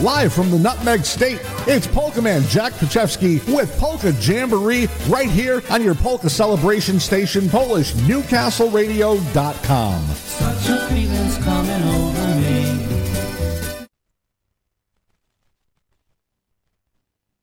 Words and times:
live 0.00 0.32
from 0.32 0.50
the 0.50 0.58
Nutmeg 0.58 1.04
State. 1.04 1.38
It's 1.66 1.86
Polka 1.86 2.22
Man 2.22 2.42
Jack 2.44 2.72
Pachewski 2.74 3.44
with 3.54 3.76
Polka 3.78 4.12
Jamboree 4.12 4.88
right 5.08 5.28
here 5.28 5.62
on 5.70 5.82
your 5.82 5.94
Polka 5.94 6.30
Celebration 6.30 6.98
Station, 6.98 7.42
PolishNewcastleRadio.com. 7.44 10.06
Such 10.06 10.68
a 10.70 10.78
feeling's 10.88 11.36
coming 11.38 11.82
over 11.82 12.09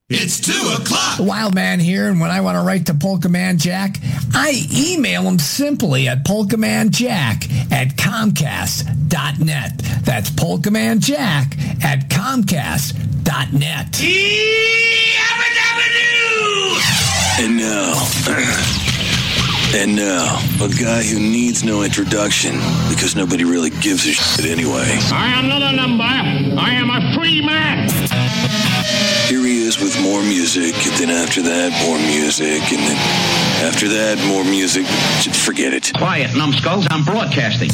It's 0.09 0.39
two 0.39 0.53
o'clock. 0.73 1.17
The 1.17 1.23
Wild 1.23 1.53
Man 1.53 1.81
here, 1.81 2.07
and 2.07 2.21
when 2.21 2.31
I 2.31 2.39
want 2.39 2.55
to 2.55 2.61
write 2.61 2.85
to 2.85 2.93
Polka 2.93 3.27
Man 3.27 3.57
Jack, 3.57 3.99
I 4.33 4.65
email 4.73 5.23
him 5.23 5.37
simply 5.37 6.07
at 6.07 6.23
polkamanjack 6.23 7.73
at 7.73 7.97
comcast.net. 7.97 9.77
That's 10.05 10.29
polkamanjack 10.29 11.83
at 11.83 12.09
comcast.net. 12.09 14.01
And 17.39 17.57
now, 17.57 18.83
and 19.75 19.95
now, 19.95 20.39
a 20.61 20.69
guy 20.69 21.03
who 21.03 21.19
needs 21.19 21.63
no 21.63 21.83
introduction 21.83 22.55
because 22.89 23.15
nobody 23.15 23.43
really 23.43 23.69
gives 23.69 24.05
a 24.07 24.13
shit 24.13 24.45
anyway. 24.45 24.97
I 25.11 25.33
am 25.37 25.47
not 25.47 25.61
a 25.61 25.75
number. 25.75 26.03
I 26.03 26.71
am 26.73 26.89
a 26.89 27.13
free 27.13 27.41
man. 27.41 27.89
Here 29.27 29.43
he 29.43 29.63
is 29.67 29.79
with 29.79 30.01
more 30.01 30.21
music, 30.21 30.73
and 30.73 30.95
then 30.97 31.09
after 31.09 31.41
that, 31.41 31.71
more 31.85 31.97
music, 31.97 32.61
and 32.71 32.81
then 32.81 32.97
after 33.67 33.87
that, 33.89 34.17
more 34.27 34.43
music. 34.43 34.85
Just 35.21 35.45
forget 35.45 35.73
it. 35.73 35.91
Quiet, 35.95 36.35
numbskulls. 36.35 36.87
I'm 36.89 37.03
broadcasting. 37.03 37.69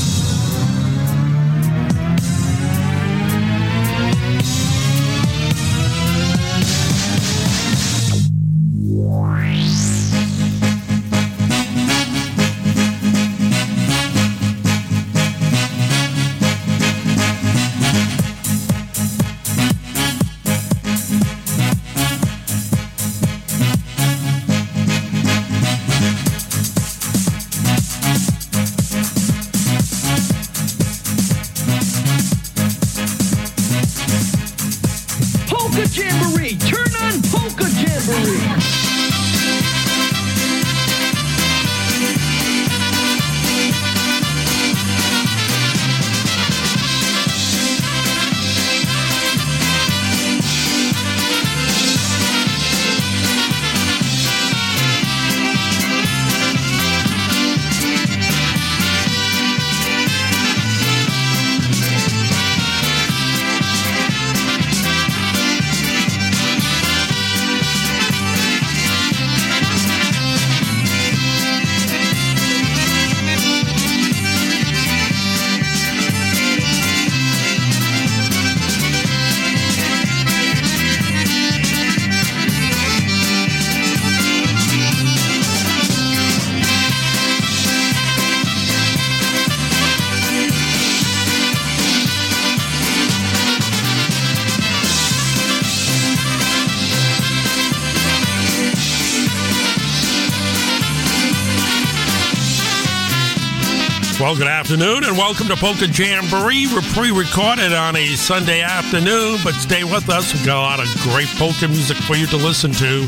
Afternoon 104.73 105.03
and 105.03 105.15
welcome 105.15 105.45
to 105.47 105.55
Polka 105.55 105.85
Jamboree. 105.85 106.65
We're 106.73 106.81
pre 106.93 107.11
recorded 107.11 107.73
on 107.73 107.95
a 107.95 108.15
Sunday 108.15 108.61
afternoon, 108.61 109.37
but 109.43 109.53
stay 109.53 109.83
with 109.83 110.09
us. 110.09 110.33
We've 110.33 110.43
got 110.47 110.57
a 110.57 110.65
lot 110.65 110.79
of 110.79 110.87
great 111.03 111.27
polka 111.37 111.67
music 111.67 111.95
for 111.97 112.15
you 112.15 112.25
to 112.27 112.37
listen 112.37 112.71
to 112.71 113.07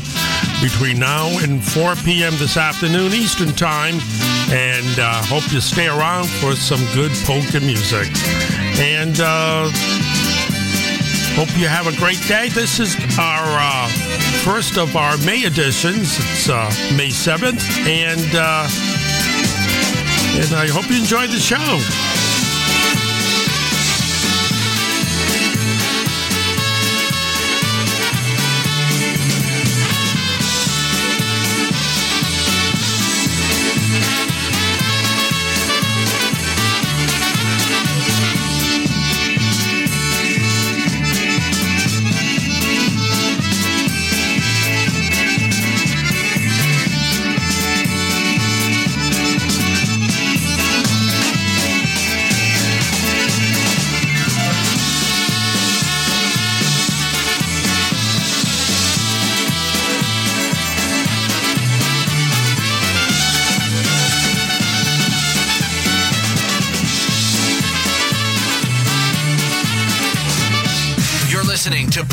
between 0.62 1.00
now 1.00 1.26
and 1.40 1.64
4 1.64 1.96
p.m. 2.04 2.34
this 2.36 2.56
afternoon, 2.56 3.12
Eastern 3.14 3.52
Time. 3.52 3.96
And 4.50 5.00
uh, 5.00 5.24
hope 5.24 5.50
you 5.52 5.60
stay 5.60 5.88
around 5.88 6.28
for 6.38 6.54
some 6.54 6.78
good 6.94 7.10
polka 7.24 7.58
music. 7.58 8.06
And 8.78 9.18
uh, 9.18 9.68
hope 11.34 11.50
you 11.58 11.66
have 11.66 11.88
a 11.88 11.96
great 11.98 12.22
day. 12.28 12.48
This 12.48 12.78
is 12.78 12.94
our 13.18 13.42
uh, 13.42 13.88
first 14.44 14.78
of 14.78 14.94
our 14.94 15.16
May 15.26 15.42
editions. 15.44 16.16
It's 16.16 16.48
uh, 16.48 16.70
May 16.94 17.08
7th. 17.08 17.60
And. 17.88 18.95
And 20.38 20.52
I 20.52 20.68
hope 20.68 20.90
you 20.90 20.98
enjoyed 20.98 21.30
the 21.30 21.40
show. 21.40 22.05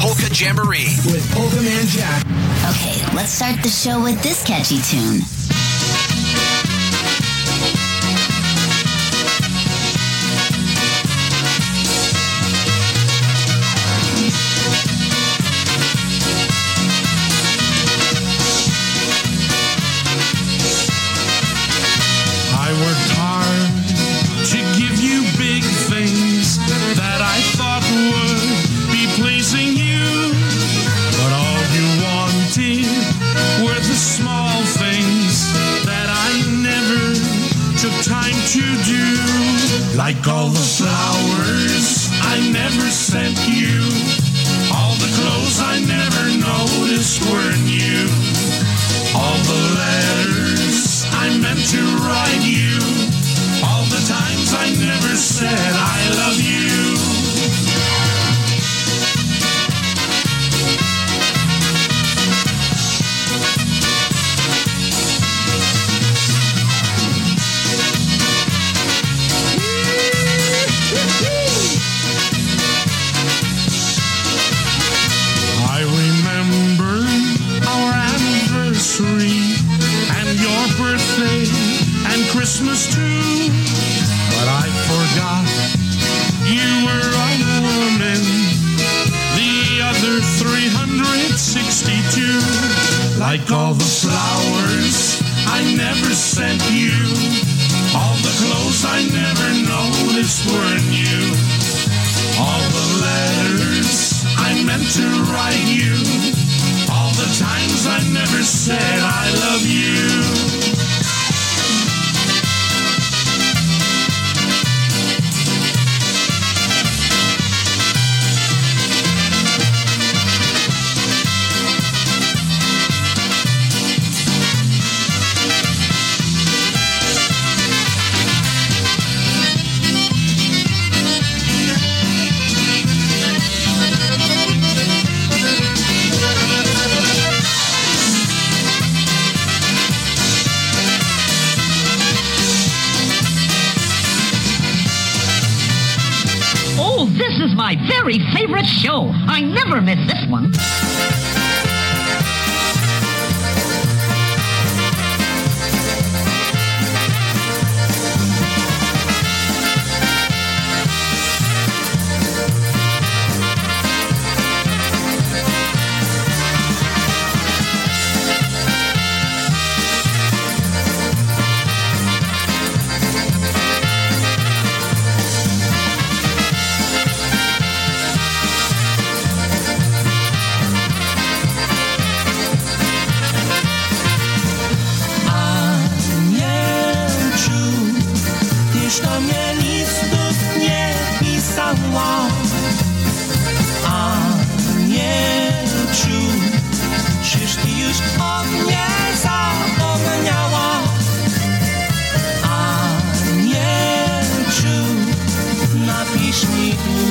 Polka 0.04 0.28
Jamboree 0.34 0.98
with 1.06 1.26
Polka 1.32 1.62
Man 1.62 1.86
Jack. 1.88 2.26
Okay, 2.76 3.02
let's 3.16 3.32
start 3.32 3.56
the 3.64 3.70
show 3.70 4.04
with 4.04 4.22
this 4.22 4.44
catchy 4.44 4.82
tune. 4.82 5.22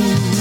Mi 0.03 0.32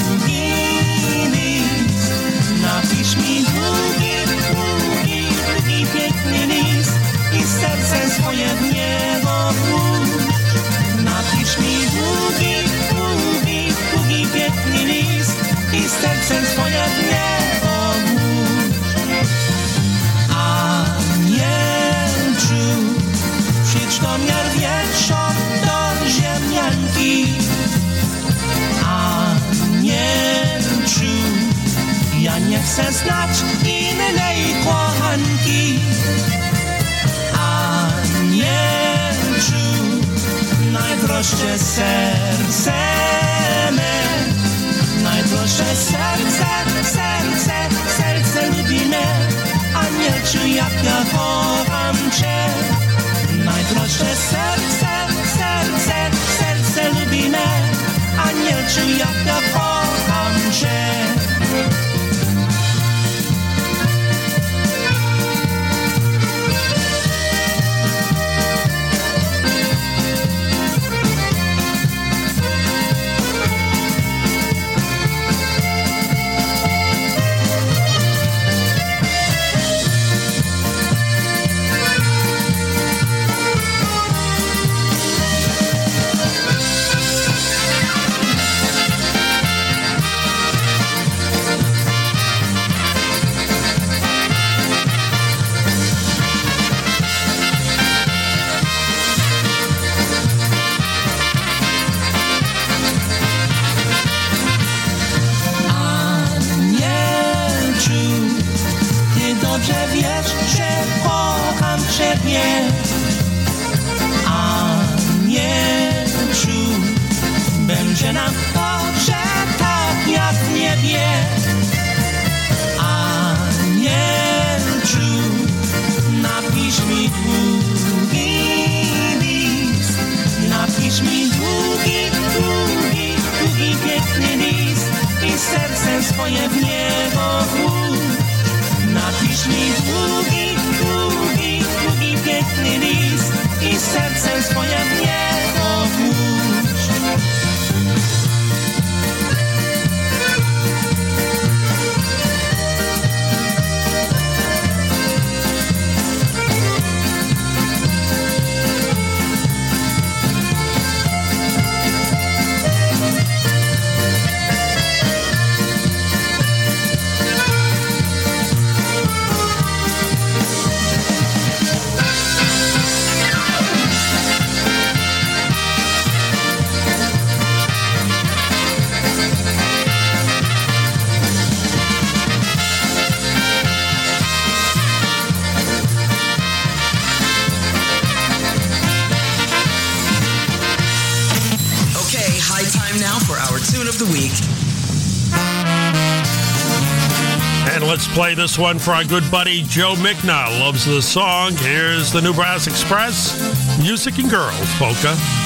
play 198.36 198.44
this 198.44 198.58
one 198.58 198.80
for 198.80 198.92
our 198.92 199.04
good 199.04 199.30
buddy 199.30 199.62
Joe 199.64 199.96
Mickna. 199.96 200.60
Loves 200.60 200.86
the 200.86 201.02
song. 201.02 201.54
Here's 201.58 202.12
the 202.12 202.22
New 202.22 202.34
Brass 202.34 202.68
Express, 202.68 203.80
Music 203.80 204.20
and 204.20 204.30
Girls, 204.30 204.70
Polka. 204.78 205.41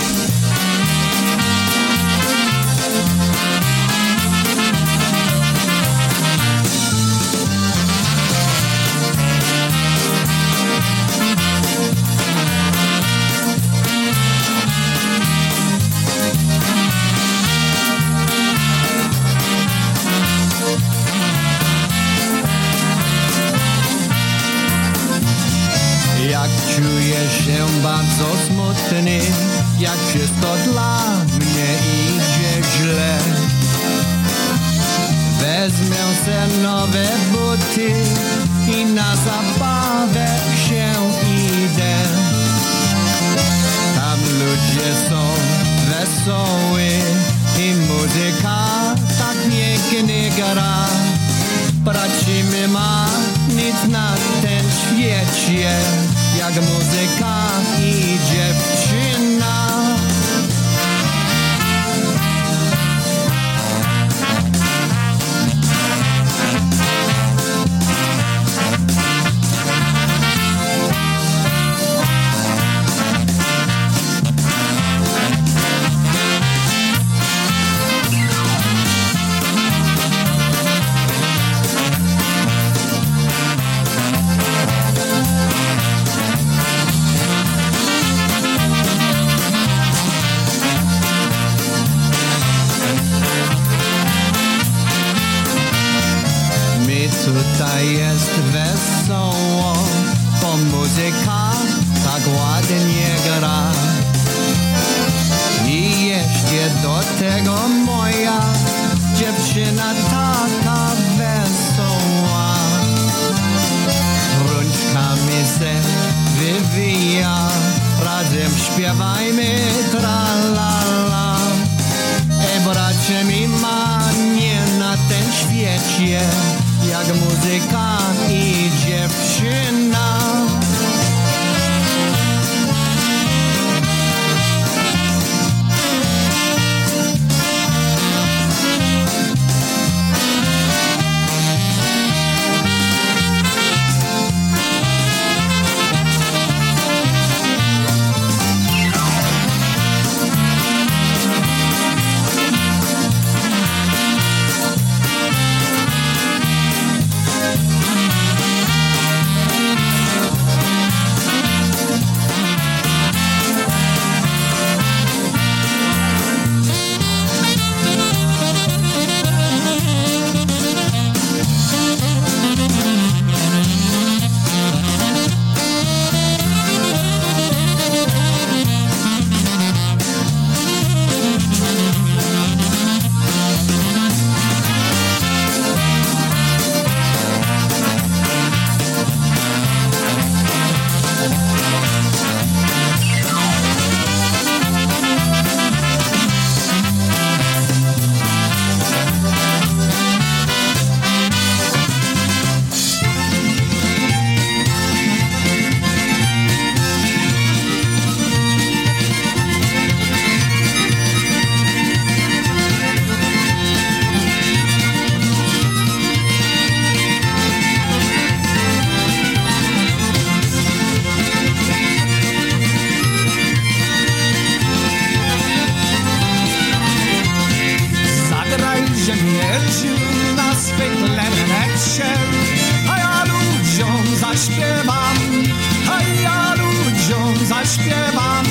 zaśpiewam 237.66 238.46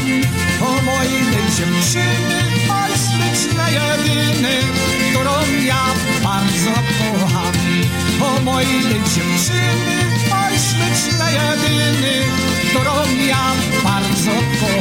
o 0.60 0.82
mojej 0.82 1.22
dziewczyny, 1.56 2.38
oj 2.70 2.90
śliczne 2.98 3.66
jedyny, 3.72 4.54
którą 5.10 5.64
ja 5.66 5.84
bardzo 6.24 6.70
kocham. 6.72 7.54
O 8.20 8.40
mojej 8.40 8.82
dziewczyny, 8.82 9.98
oj 10.32 10.58
śliczne 10.58 11.32
jedyny, 11.32 12.12
którą 12.70 12.94
ja 13.28 13.52
bardzo 13.84 14.30
kocham. 14.60 14.73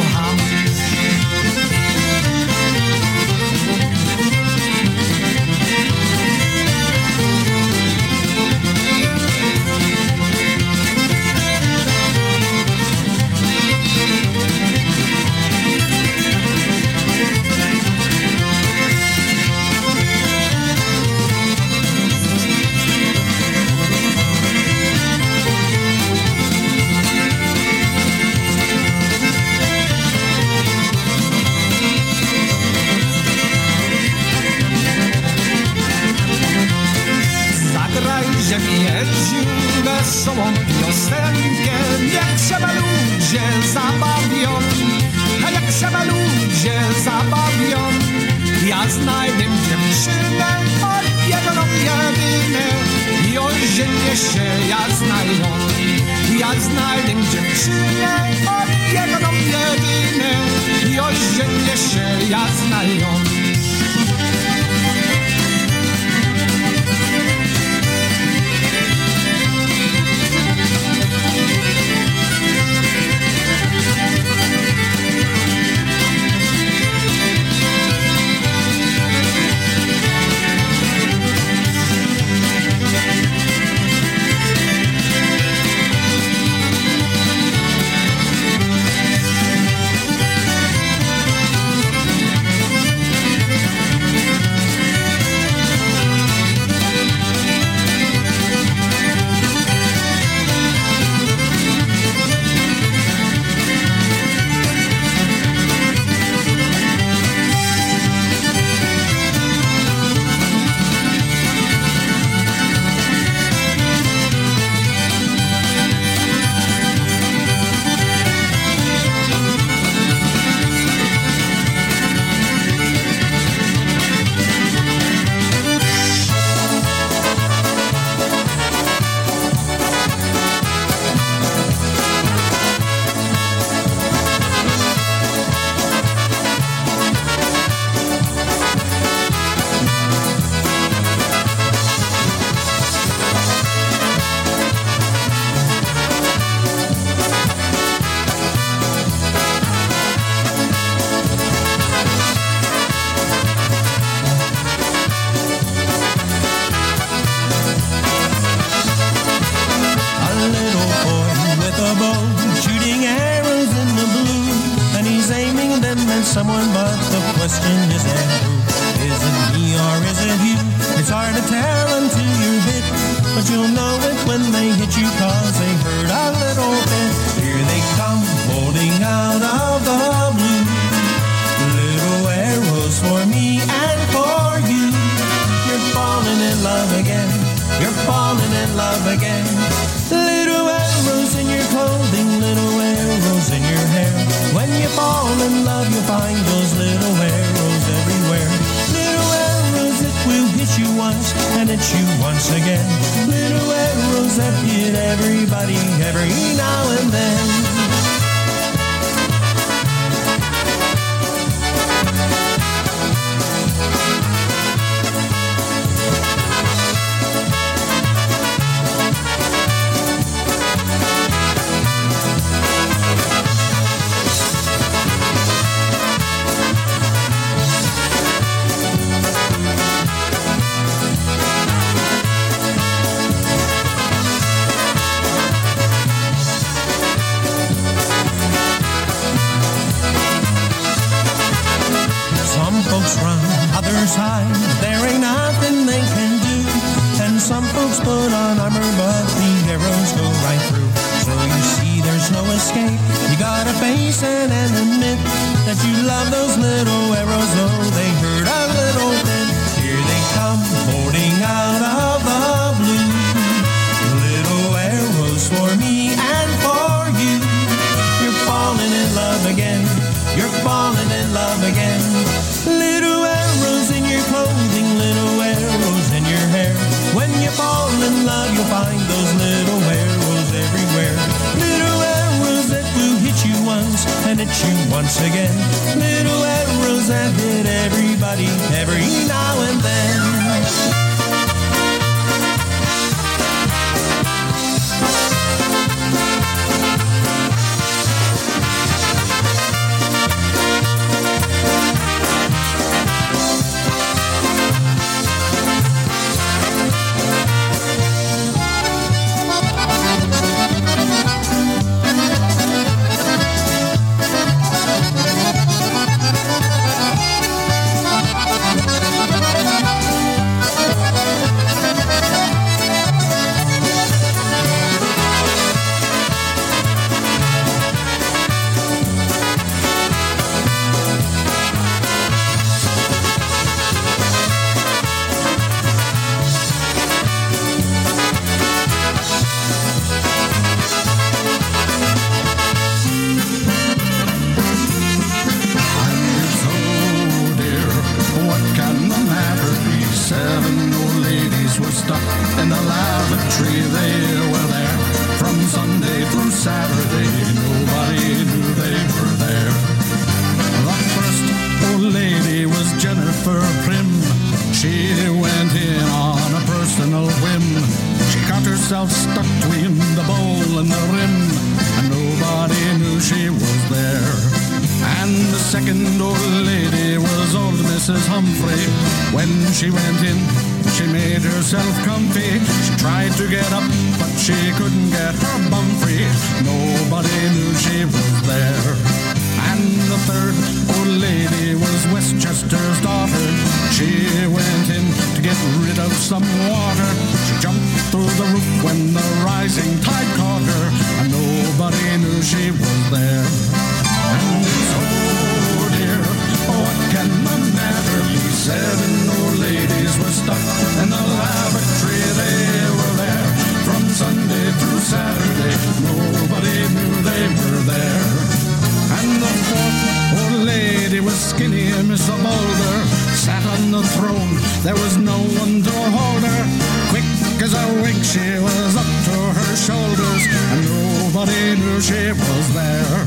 She 432.13 432.29
was 432.31 432.67
there. 432.73 433.19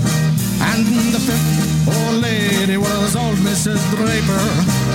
And 0.71 0.87
the 1.15 1.19
fifth 1.19 1.89
old 1.91 2.23
lady 2.23 2.77
was 2.77 3.17
old 3.17 3.39
Mrs. 3.49 3.83
Draper. 3.95 4.45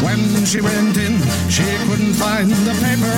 When 0.06 0.22
she 0.46 0.62
went 0.62 0.96
in, 0.98 1.20
she 1.56 1.68
couldn't 1.88 2.16
find 2.16 2.50
the 2.68 2.76
paper. 2.86 3.16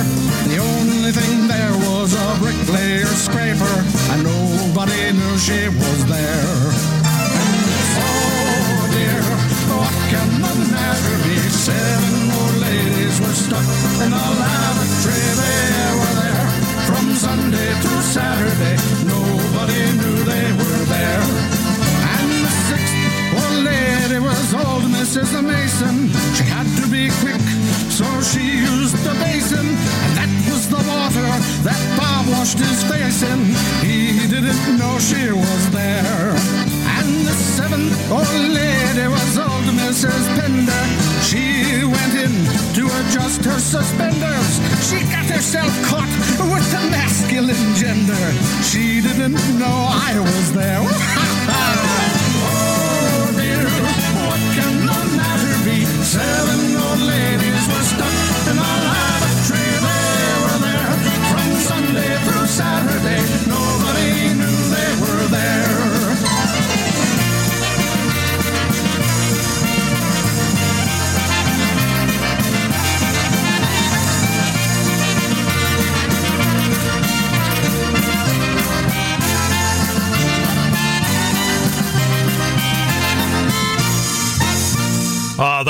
The 0.50 0.58
only 0.58 1.12
thing 1.12 1.46
there 1.46 1.74
was 1.86 2.10
a 2.14 2.26
bricklayer 2.42 3.12
scraper, 3.26 3.74
and 4.10 4.20
nobody 4.24 5.12
knew 5.18 5.34
she 5.38 5.68
was 5.68 6.00
there. 6.10 6.58
Oh 8.02 8.78
dear, 8.96 9.24
what 9.78 9.94
can 10.10 10.30
the 10.44 10.54
matter 10.74 11.16
be? 11.24 11.36
Seven 11.66 12.30
old 12.38 12.56
ladies 12.66 13.16
were 13.22 13.36
stuck 13.46 13.68
in 14.04 14.12
a 14.12 14.26
lavatory. 14.42 15.28
They 15.40 15.86
were 16.00 16.13
Sunday 17.24 17.70
through 17.80 18.02
Saturday. 18.02 18.76
Nobody 19.08 19.80
knew 19.98 20.16
they 20.28 20.48
were 20.60 20.82
there. 20.92 21.24
And 22.16 22.30
the 22.44 22.52
sixth 22.68 23.40
old 23.40 23.58
lady 23.64 24.18
was 24.28 24.52
old 24.52 24.84
Mrs. 24.92 25.30
Mason. 25.40 26.12
She 26.36 26.44
had 26.44 26.68
to 26.80 26.84
be 26.96 27.08
quick, 27.24 27.40
so 27.88 28.04
she 28.20 28.44
used 28.60 28.98
the 29.08 29.14
basin. 29.24 29.66
And 30.04 30.12
that 30.20 30.32
was 30.52 30.68
the 30.68 30.82
water 30.92 31.30
that 31.64 31.80
Bob 31.96 32.28
washed 32.28 32.58
his 32.58 32.84
face 32.92 33.22
in. 33.32 33.40
He 33.80 34.28
didn't 34.28 34.76
know 34.76 34.92
she 34.98 35.32
was 35.32 35.62
there. 35.72 36.28
And 36.96 37.08
the 37.24 37.36
seventh 37.56 37.96
old 38.12 38.36
lady 38.60 39.06
was 39.08 39.32
old 39.38 39.68
Mrs. 39.80 40.24
Pender. 40.36 40.84
She 41.24 41.44
went 41.88 42.14
in 42.24 42.63
to 42.74 42.86
adjust 42.86 43.44
her 43.44 43.58
suspenders. 43.60 44.58
She 44.88 44.98
got 45.04 45.26
herself 45.26 45.70
caught 45.84 46.08
with 46.50 46.70
the 46.72 46.90
masculine 46.90 47.74
gender. 47.76 48.32
She 48.64 49.00
didn't 49.00 49.38
know 49.58 49.86
I 49.90 50.18
was 50.18 50.52
there. 50.52 52.10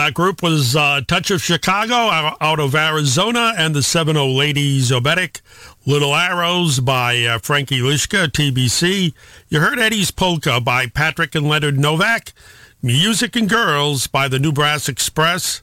that 0.05 0.13
group 0.13 0.43
was 0.43 0.77
uh, 0.77 1.01
Touch 1.09 1.31
of 1.31 1.41
Chicago 1.41 1.95
out, 1.95 2.61
of 2.61 2.75
Arizona 2.75 3.55
and 3.57 3.75
the 3.75 3.83
Seven 3.83 4.19
O 4.19 4.29
Ladies 4.29 4.91
Obetic. 4.91 5.41
Little 5.87 6.15
Arrows 6.15 6.79
by 6.79 7.23
uh, 7.25 7.39
Frankie 7.39 7.81
Lishka, 7.81 8.27
TBC. 8.27 9.15
You 9.49 9.61
heard 9.61 9.79
Eddie's 9.79 10.11
Polka 10.11 10.61
by 10.61 10.89
Patrick 10.89 11.35
and 11.35 11.49
Leonard 11.49 11.79
Novak. 11.79 12.35
Music 12.83 13.35
and 13.35 13.49
Girls 13.49 14.07
by 14.07 14.29
the 14.29 14.39
New 14.39 14.53
Brass 14.53 14.91
Express. 14.91 15.63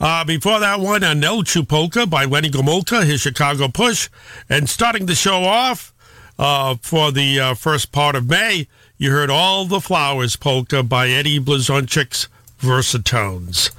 Uh, 0.00 0.24
before 0.24 0.58
that 0.58 0.80
one, 0.80 1.02
a 1.02 1.08
Nelchu 1.08 1.68
Polka 1.68 2.06
by 2.06 2.24
Lenny 2.24 2.48
Gomulka, 2.48 3.04
his 3.04 3.20
Chicago 3.20 3.68
Push. 3.68 4.08
And 4.48 4.70
starting 4.70 5.04
the 5.04 5.14
show 5.14 5.44
off 5.44 5.92
uh, 6.38 6.76
for 6.80 7.12
the 7.12 7.38
uh, 7.38 7.54
first 7.54 7.92
part 7.92 8.16
of 8.16 8.26
May, 8.26 8.68
you 8.96 9.10
heard 9.10 9.28
All 9.28 9.66
the 9.66 9.82
Flowers 9.82 10.36
Polka 10.36 10.82
by 10.82 11.10
Eddie 11.10 11.38
Blazonczyk's 11.38 12.28
Versatones. 12.62 13.70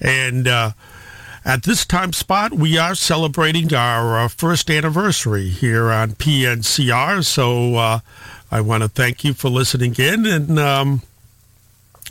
And 0.00 0.46
uh, 0.46 0.72
at 1.44 1.62
this 1.62 1.86
time 1.86 2.12
spot, 2.12 2.52
we 2.52 2.76
are 2.76 2.94
celebrating 2.94 3.72
our 3.72 4.18
uh, 4.18 4.28
first 4.28 4.70
anniversary 4.70 5.48
here 5.48 5.90
on 5.90 6.12
PNCR. 6.12 7.24
So 7.24 7.76
uh, 7.76 8.00
I 8.50 8.60
want 8.60 8.82
to 8.82 8.88
thank 8.88 9.24
you 9.24 9.32
for 9.32 9.48
listening 9.48 9.94
in. 9.96 10.26
And 10.26 10.58
um, 10.58 11.02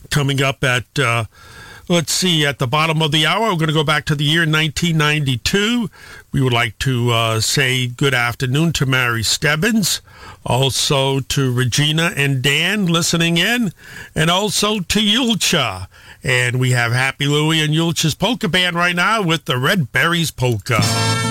coming 0.09 0.41
up 0.41 0.63
at, 0.63 0.97
uh, 0.97 1.25
let's 1.91 2.13
see, 2.13 2.45
at 2.45 2.57
the 2.57 2.67
bottom 2.67 3.01
of 3.01 3.11
the 3.11 3.25
hour, 3.25 3.51
we're 3.51 3.57
going 3.57 3.67
to 3.67 3.73
go 3.73 3.83
back 3.83 4.05
to 4.05 4.15
the 4.15 4.23
year 4.23 4.41
1992. 4.41 5.89
We 6.31 6.41
would 6.41 6.53
like 6.53 6.79
to 6.79 7.11
uh, 7.11 7.41
say 7.41 7.87
good 7.87 8.13
afternoon 8.13 8.71
to 8.73 8.85
Mary 8.85 9.23
Stebbins, 9.23 10.01
also 10.45 11.19
to 11.19 11.53
Regina 11.53 12.13
and 12.15 12.41
Dan 12.41 12.85
listening 12.85 13.37
in, 13.37 13.73
and 14.15 14.31
also 14.31 14.79
to 14.79 14.99
Julcia. 14.99 15.87
And 16.23 16.61
we 16.61 16.71
have 16.71 16.93
Happy 16.93 17.27
Louie 17.27 17.59
and 17.59 17.73
Julcia's 17.73 18.15
Polka 18.15 18.47
Band 18.47 18.77
right 18.77 18.95
now 18.95 19.21
with 19.21 19.43
the 19.43 19.57
Red 19.57 19.91
Berries 19.91 20.31
Polka. 20.31 21.30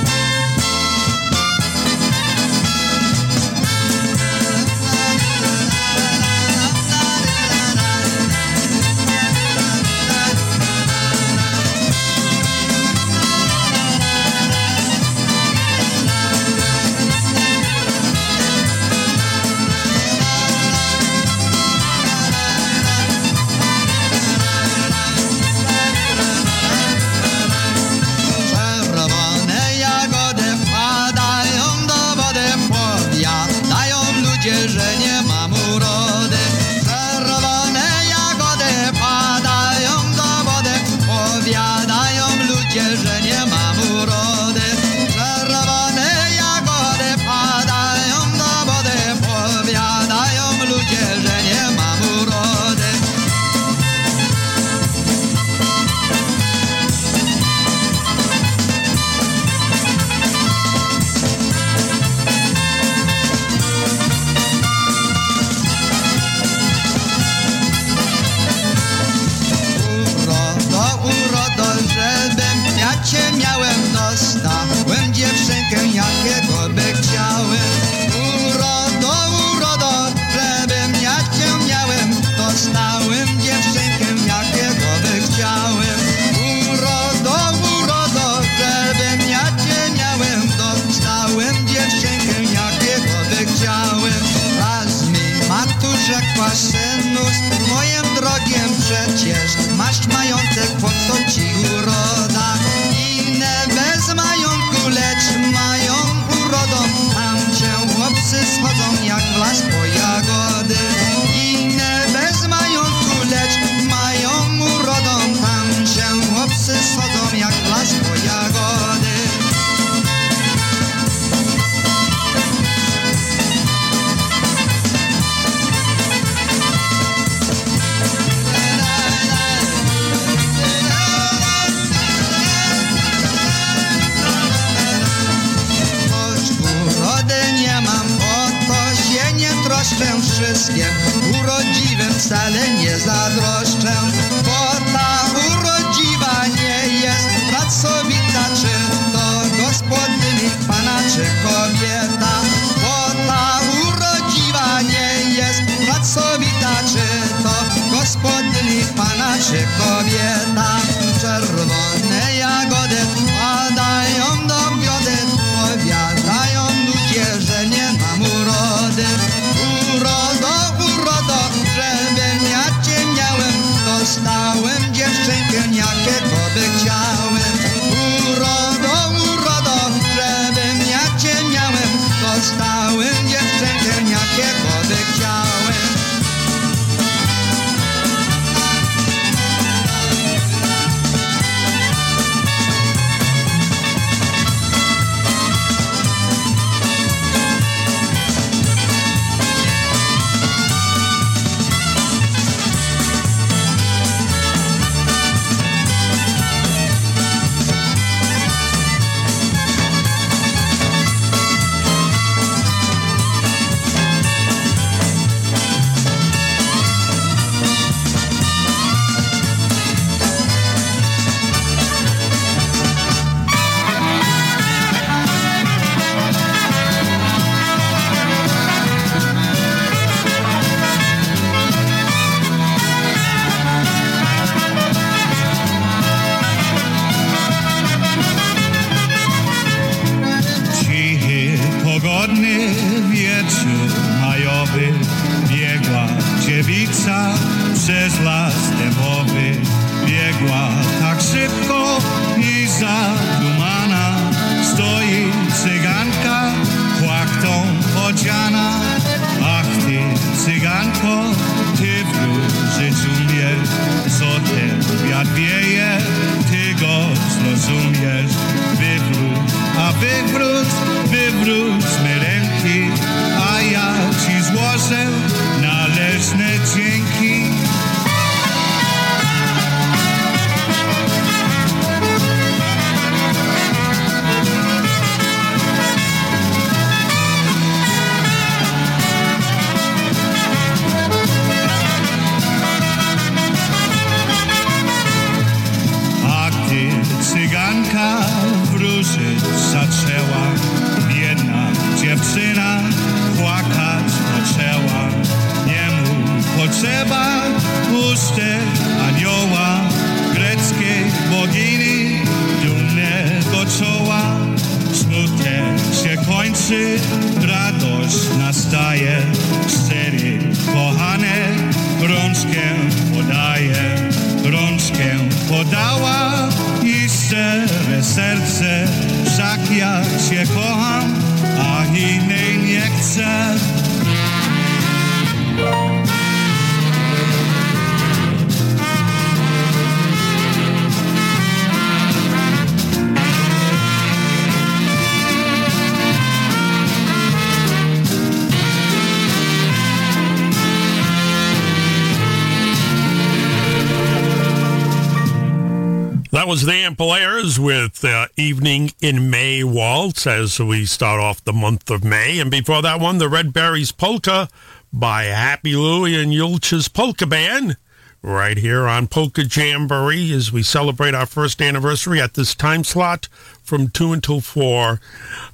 The 357.00 357.58
with 357.58 358.04
uh, 358.04 358.26
Evening 358.36 358.90
in 359.00 359.30
May 359.30 359.64
Waltz 359.64 360.26
as 360.26 360.60
we 360.60 360.84
start 360.84 361.18
off 361.18 361.42
the 361.42 361.54
month 361.54 361.90
of 361.90 362.04
May. 362.04 362.38
And 362.38 362.50
before 362.50 362.82
that 362.82 363.00
one, 363.00 363.16
the 363.16 363.30
Red 363.30 363.54
Berries 363.54 363.90
Polka 363.90 364.50
by 364.92 365.22
Happy 365.22 365.74
Louie 365.74 366.22
and 366.22 366.30
Julcia's 366.30 366.88
Polka 366.88 367.24
Band 367.24 367.78
right 368.20 368.58
here 368.58 368.86
on 368.86 369.06
Polka 369.06 369.44
Jamboree 369.44 370.30
as 370.30 370.52
we 370.52 370.62
celebrate 370.62 371.14
our 371.14 371.24
first 371.24 371.62
anniversary 371.62 372.20
at 372.20 372.34
this 372.34 372.54
time 372.54 372.84
slot 372.84 373.28
from 373.62 373.88
2 373.88 374.12
until 374.12 374.42
4 374.42 375.00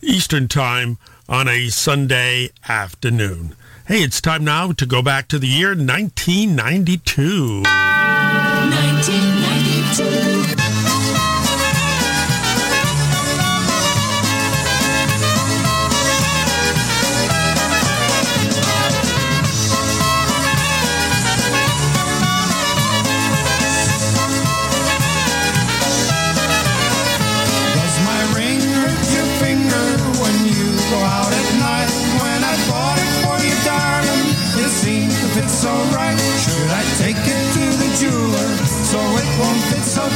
Eastern 0.03 0.49
Time 0.49 0.99
on 1.29 1.47
a 1.47 1.69
Sunday 1.69 2.51
afternoon. 2.69 3.55
Hey, 3.87 4.03
it's 4.03 4.21
time 4.21 4.43
now 4.43 4.73
to 4.73 4.85
go 4.85 5.01
back 5.01 5.29
to 5.29 5.39
the 5.39 5.47
year 5.47 5.77
1992. 5.77 7.63
1992. 7.63 10.36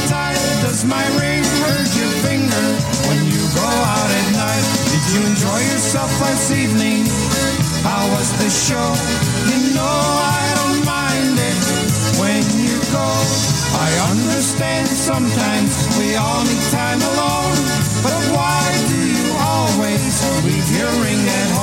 Tight? 0.07 0.39
Does 0.61 0.85
my 0.85 1.03
ring 1.19 1.43
hurt 1.63 1.89
your 1.95 2.13
finger 2.25 2.67
when 3.07 3.21
you 3.27 3.41
go 3.55 3.67
out 3.67 4.11
at 4.19 4.27
night? 4.35 4.65
Did 4.91 5.03
you 5.13 5.21
enjoy 5.27 5.59
yourself 5.71 6.11
last 6.21 6.51
evening? 6.51 7.05
How 7.83 8.03
was 8.15 8.29
the 8.41 8.49
show? 8.49 8.89
You 9.49 9.75
know 9.75 9.97
I 10.37 10.43
don't 10.59 10.81
mind 10.85 11.35
it 11.39 11.59
when 12.21 12.43
you 12.61 12.77
go. 12.93 13.09
I 13.77 13.89
understand 14.11 14.87
sometimes 14.87 15.71
we 15.97 16.15
all 16.15 16.43
need 16.43 16.65
time 16.71 17.01
alone, 17.01 17.57
but 18.05 18.19
why 18.35 18.61
do 18.91 18.99
you 18.99 19.27
always 19.39 20.13
leave 20.45 20.67
your 20.77 20.91
ring 21.03 21.21
at 21.27 21.49
home? 21.51 21.60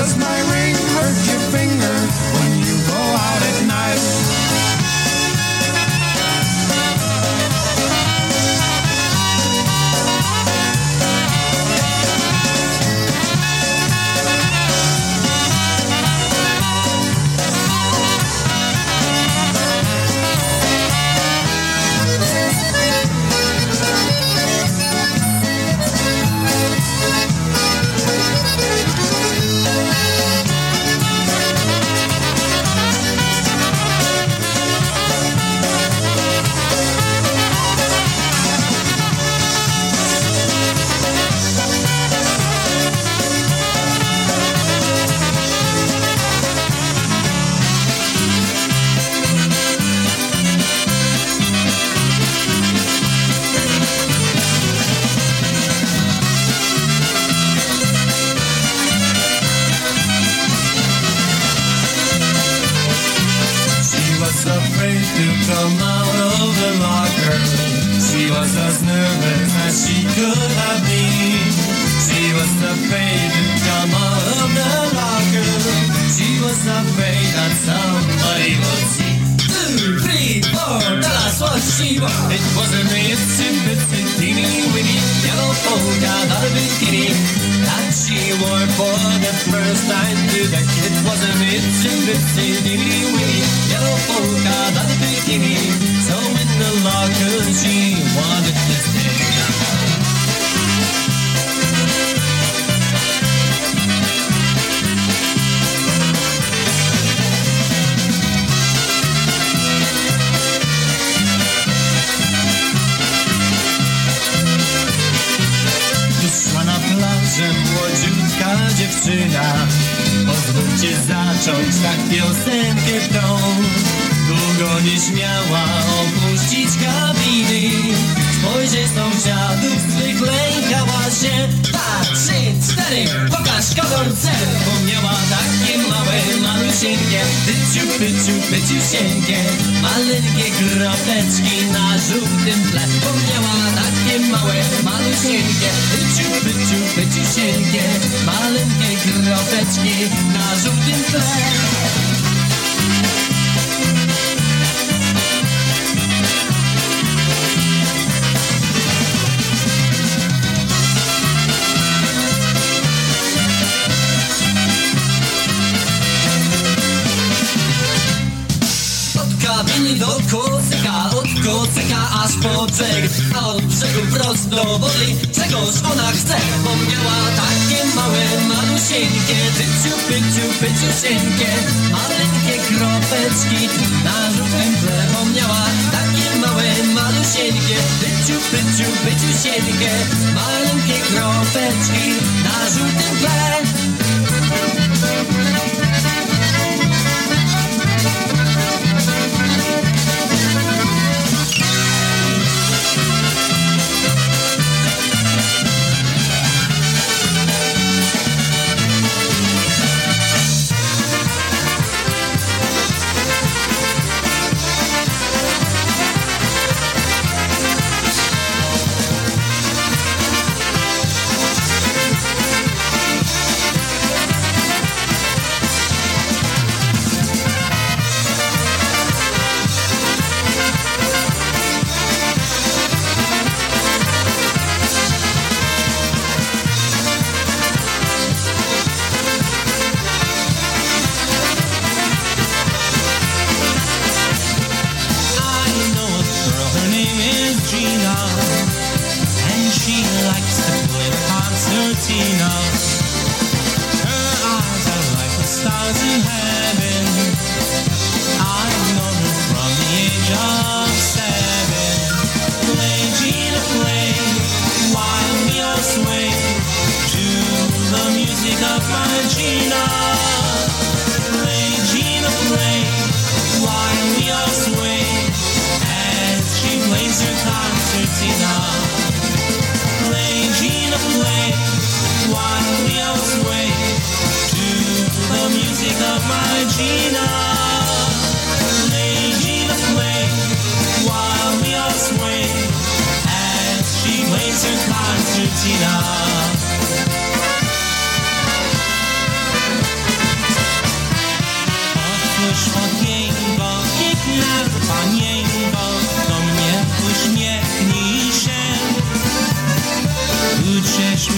Does 0.00 0.16
my 0.16 0.40
ring 0.52 0.74
hurt 0.74 1.26
your 1.26 1.40
finger 1.50 1.96
when 2.38 2.58
you 2.58 2.76
go 2.86 2.96
out 2.96 3.42
at 3.42 3.66
night? 3.66 4.39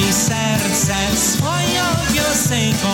Mi 0.06 0.12
serce 0.12 0.94
swoją 1.16 1.84
piosenką 2.14 2.88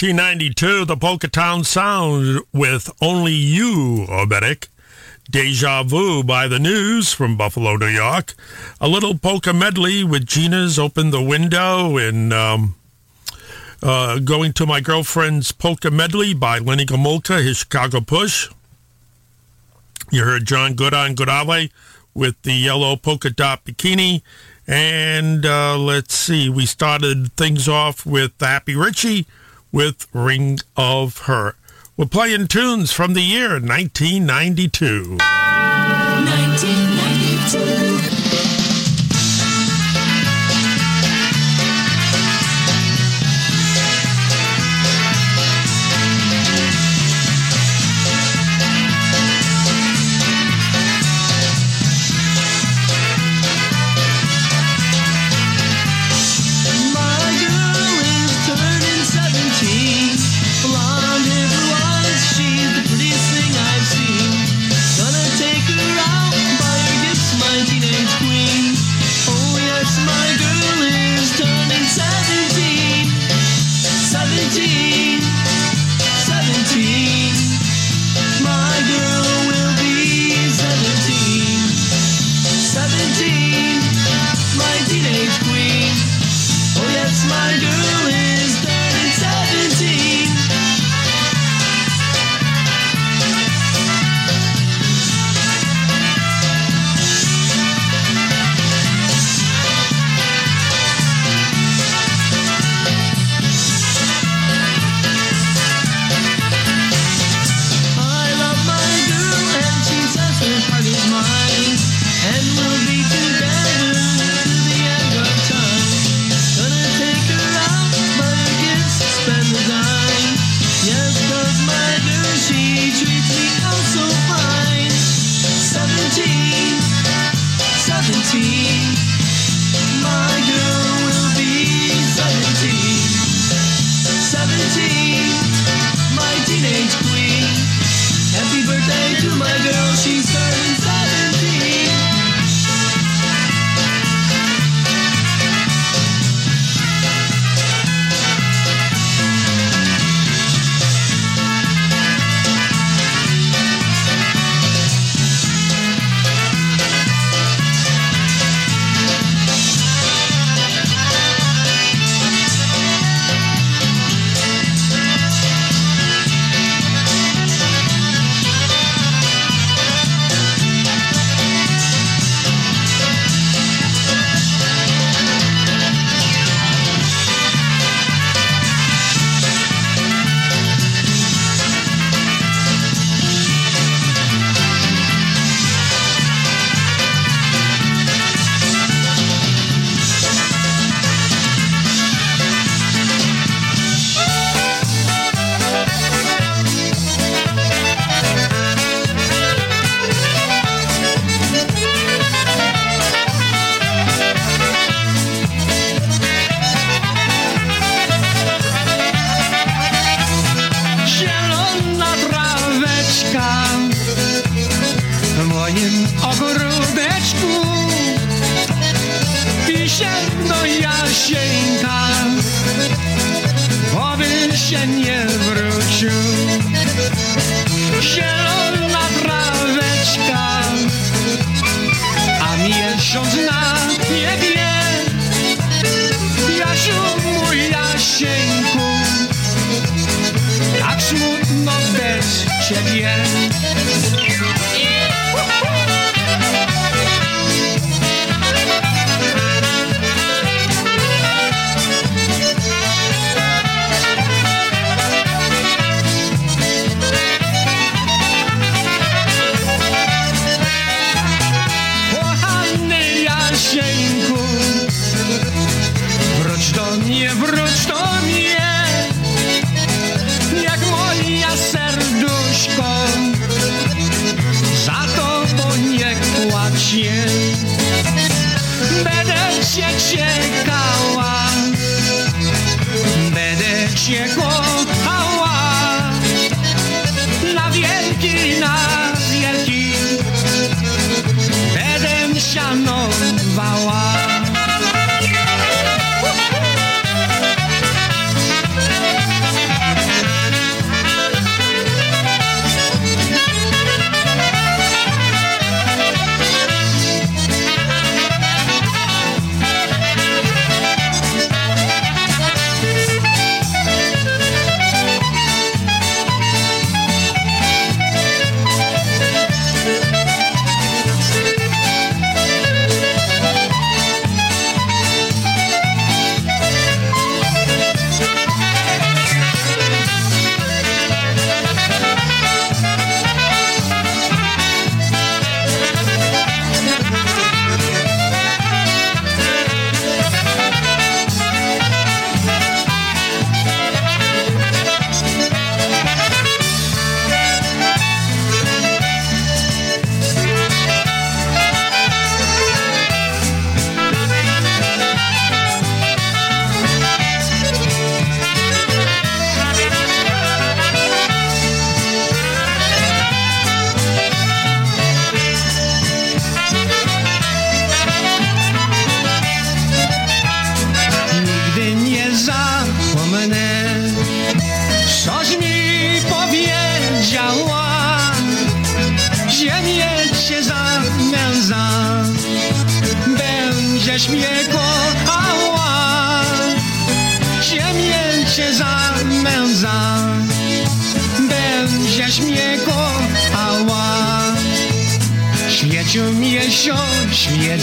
1992, 0.00 0.84
the 0.84 0.96
Polka 0.96 1.26
Town 1.26 1.64
Sound 1.64 2.42
with 2.52 2.88
Only 3.02 3.32
You, 3.32 4.06
oh, 4.08 4.24
Oberek. 4.24 4.68
Deja 5.28 5.82
Vu 5.82 6.22
by 6.22 6.46
The 6.46 6.60
News 6.60 7.12
from 7.12 7.36
Buffalo, 7.36 7.74
New 7.74 7.88
York. 7.88 8.34
A 8.80 8.86
little 8.86 9.18
polka 9.18 9.52
medley 9.52 10.04
with 10.04 10.24
Gina's 10.24 10.78
Open 10.78 11.10
the 11.10 11.20
Window 11.20 11.96
and 11.96 12.32
um, 12.32 12.76
uh, 13.82 14.20
Going 14.20 14.52
to 14.52 14.66
My 14.66 14.80
Girlfriend's 14.80 15.50
Polka 15.50 15.90
Medley 15.90 16.32
by 16.32 16.60
Lenny 16.60 16.86
Gomulka, 16.86 17.42
his 17.42 17.56
Chicago 17.56 18.00
Push. 18.00 18.48
You 20.12 20.22
heard 20.22 20.44
John 20.44 20.76
Goodan 20.76 21.16
Goodale 21.16 21.70
with 22.14 22.40
the 22.42 22.52
yellow 22.52 22.94
polka 22.94 23.30
dot 23.30 23.64
bikini. 23.64 24.22
And 24.64 25.44
uh, 25.44 25.76
let's 25.76 26.14
see, 26.14 26.48
we 26.48 26.66
started 26.66 27.32
things 27.32 27.66
off 27.66 28.06
with 28.06 28.30
Happy 28.38 28.76
Richie 28.76 29.26
with 29.72 30.06
Ring 30.12 30.58
of 30.76 31.22
Her. 31.22 31.56
We're 31.96 32.06
playing 32.06 32.48
tunes 32.48 32.92
from 32.92 33.14
the 33.14 33.22
year 33.22 33.60
1992. 33.60 35.16
1992. 35.18 37.87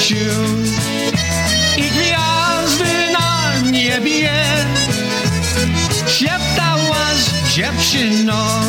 sił 0.06 0.44
i 1.78 1.82
gwiazdy 1.82 2.94
na 3.14 3.54
niebie. 3.72 4.32
Szeptałaś 6.08 7.22
dziewczyno, 7.54 8.62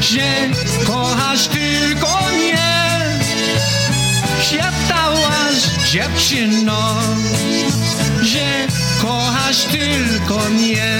że 0.00 0.48
kochasz 0.86 1.46
tylko 1.46 2.18
mnie. 2.34 2.68
Szeptałaś 4.50 5.56
dziewczyno, 5.90 6.94
że 8.22 8.66
kochasz 9.02 9.64
tylko 9.64 10.38
mnie. 10.50 10.95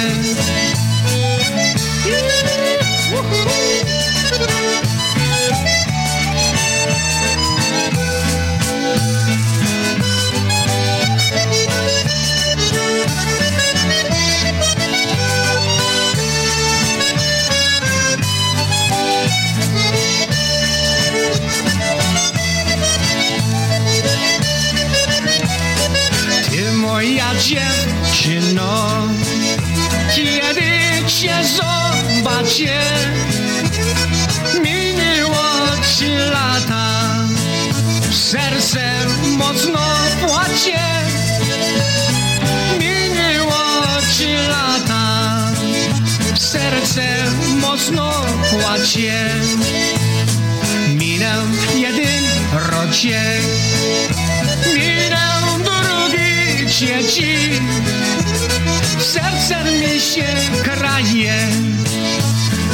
się, 32.57 32.81
minęło 34.63 35.45
ci 35.99 36.09
lata, 36.09 37.15
serce 38.11 38.81
mocno 39.37 39.81
płacze. 40.21 40.87
Minęło 42.79 43.65
ci 44.17 44.35
lata, 44.49 45.39
serce 46.39 47.07
mocno 47.61 48.13
płacze. 48.51 49.31
Minął 50.89 51.43
jeden 51.77 52.25
roczek, 52.53 53.43
minął 54.75 55.59
drugi 55.59 56.67
trzeci, 56.69 57.61
serce 58.99 59.65
mi 59.65 60.01
się 60.01 60.27
kraje. 60.63 61.49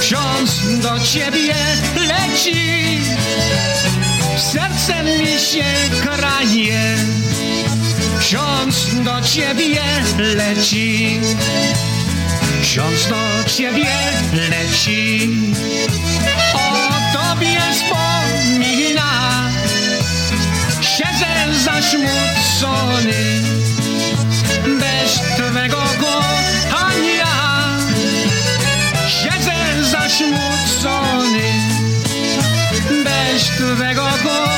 Ksiądz 0.03 0.81
do 0.83 1.01
ciebie 1.01 1.55
leci, 1.97 3.01
serce 4.37 5.03
mi 5.03 5.41
się 5.41 5.65
kranie. 6.03 6.97
Ksiądz 8.21 8.95
do 9.05 9.21
ciebie 9.21 9.83
leci, 10.19 11.21
ksiądz 12.63 13.09
do 13.09 13.51
ciebie 13.51 13.95
leci. 14.33 15.31
O 16.55 16.93
tobie 17.13 17.61
wspomina, 17.73 19.51
siedzę 20.81 21.63
zasmucony 21.65 23.43
bez 24.81 25.21
twego 25.37 25.92
szöveg 33.73 33.97
akar. 33.99 34.53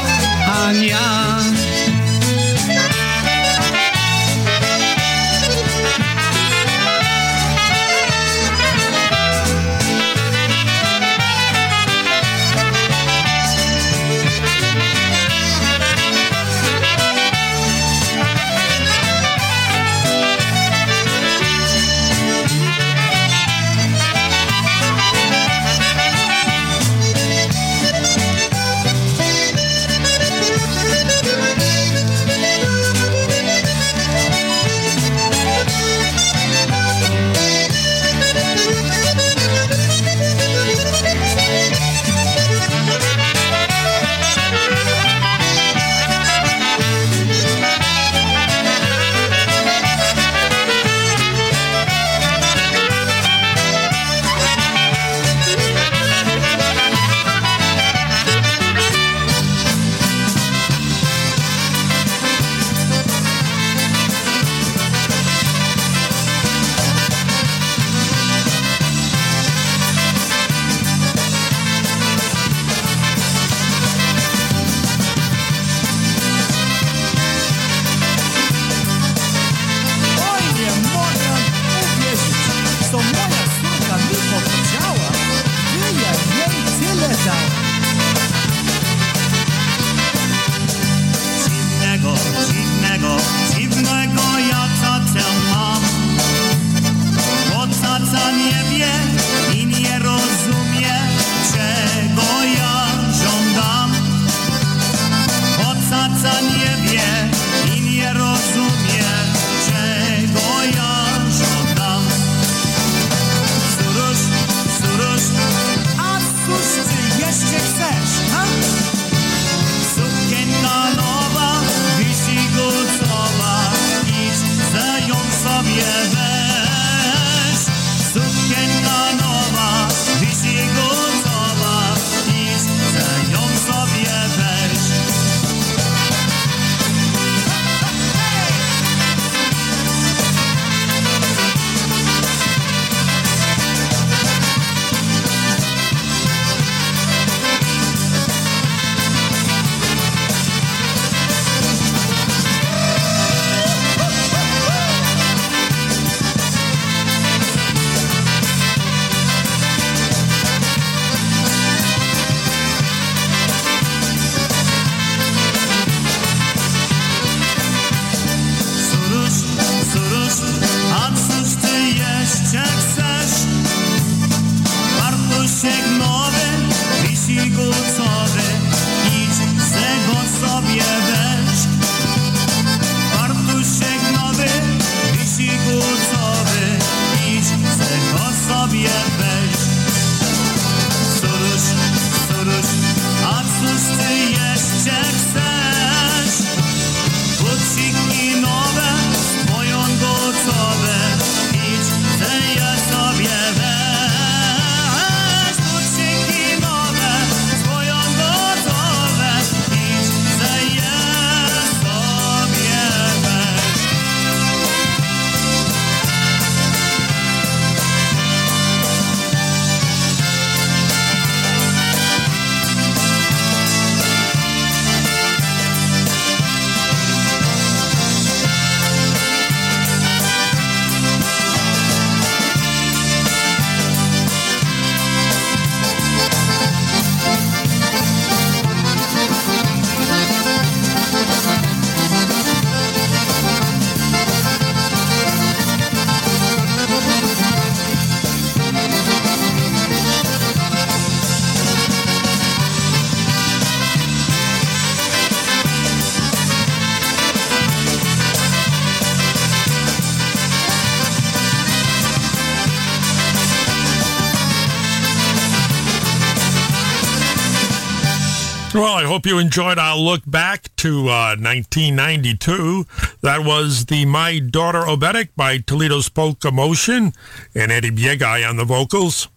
Hope 269.25 269.31
you 269.31 269.39
enjoyed 269.39 269.79
our 269.79 269.97
look 269.97 270.21
back 270.27 270.69
to 270.77 271.09
uh, 271.09 271.35
1992. 271.41 272.85
That 273.23 273.43
was 273.43 273.87
the 273.87 274.05
My 274.05 274.39
Daughter 274.39 274.81
Oberek 274.81 275.31
by 275.35 275.57
Toledo's 275.57 276.11
Polka 276.11 276.51
Motion 276.51 277.15
and 277.55 277.73
Eddie 277.73 277.91
Biegai 277.91 278.47
on 278.47 278.59
the 278.59 278.67
vocals. 278.67 279.29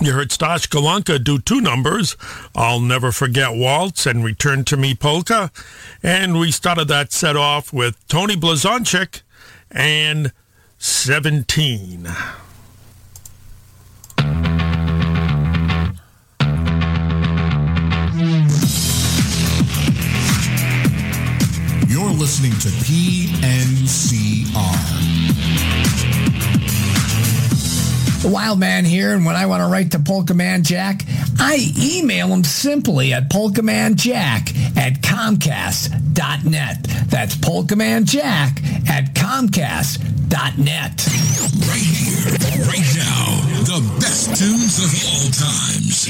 You 0.00 0.12
heard 0.12 0.30
Stash 0.30 0.68
Golonka 0.68 1.24
do 1.24 1.40
two 1.40 1.60
numbers, 1.60 2.16
I'll 2.54 2.78
Never 2.78 3.10
Forget 3.10 3.56
Waltz 3.56 4.06
and 4.06 4.24
Return 4.24 4.64
to 4.66 4.76
Me 4.76 4.94
Polka. 4.94 5.50
And 6.00 6.38
we 6.38 6.52
started 6.52 6.86
that 6.86 7.12
set 7.12 7.34
off 7.34 7.72
with 7.72 7.96
Tony 8.06 8.36
Blazonczyk 8.36 9.22
and 9.68 10.30
17. 10.78 12.06
Listening 22.26 22.58
to 22.58 22.68
PNCR. 22.82 23.32
The 28.20 28.28
Wild 28.28 28.58
Man 28.58 28.84
here, 28.84 29.14
and 29.14 29.24
when 29.24 29.36
I 29.36 29.46
want 29.46 29.62
to 29.62 29.68
write 29.68 29.92
to 29.92 30.00
Polka 30.00 30.34
Man 30.34 30.64
Jack, 30.64 31.04
I 31.38 31.72
email 31.80 32.26
him 32.26 32.42
simply 32.42 33.12
at 33.12 33.30
polkamanjack 33.30 34.76
at 34.76 35.02
comcast.net. 35.02 36.82
That's 37.08 37.36
polkamanjack 37.36 38.88
at 38.90 39.14
comcast.net. 39.14 41.06
Right 41.68 41.78
here, 41.78 42.24
right 42.66 42.90
now, 42.96 43.40
the 43.62 43.98
best 44.00 44.34
tunes 44.34 44.80
of 44.82 44.90
all 45.06 45.30
times. 45.30 46.06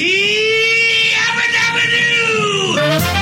poczekać 2.87 3.16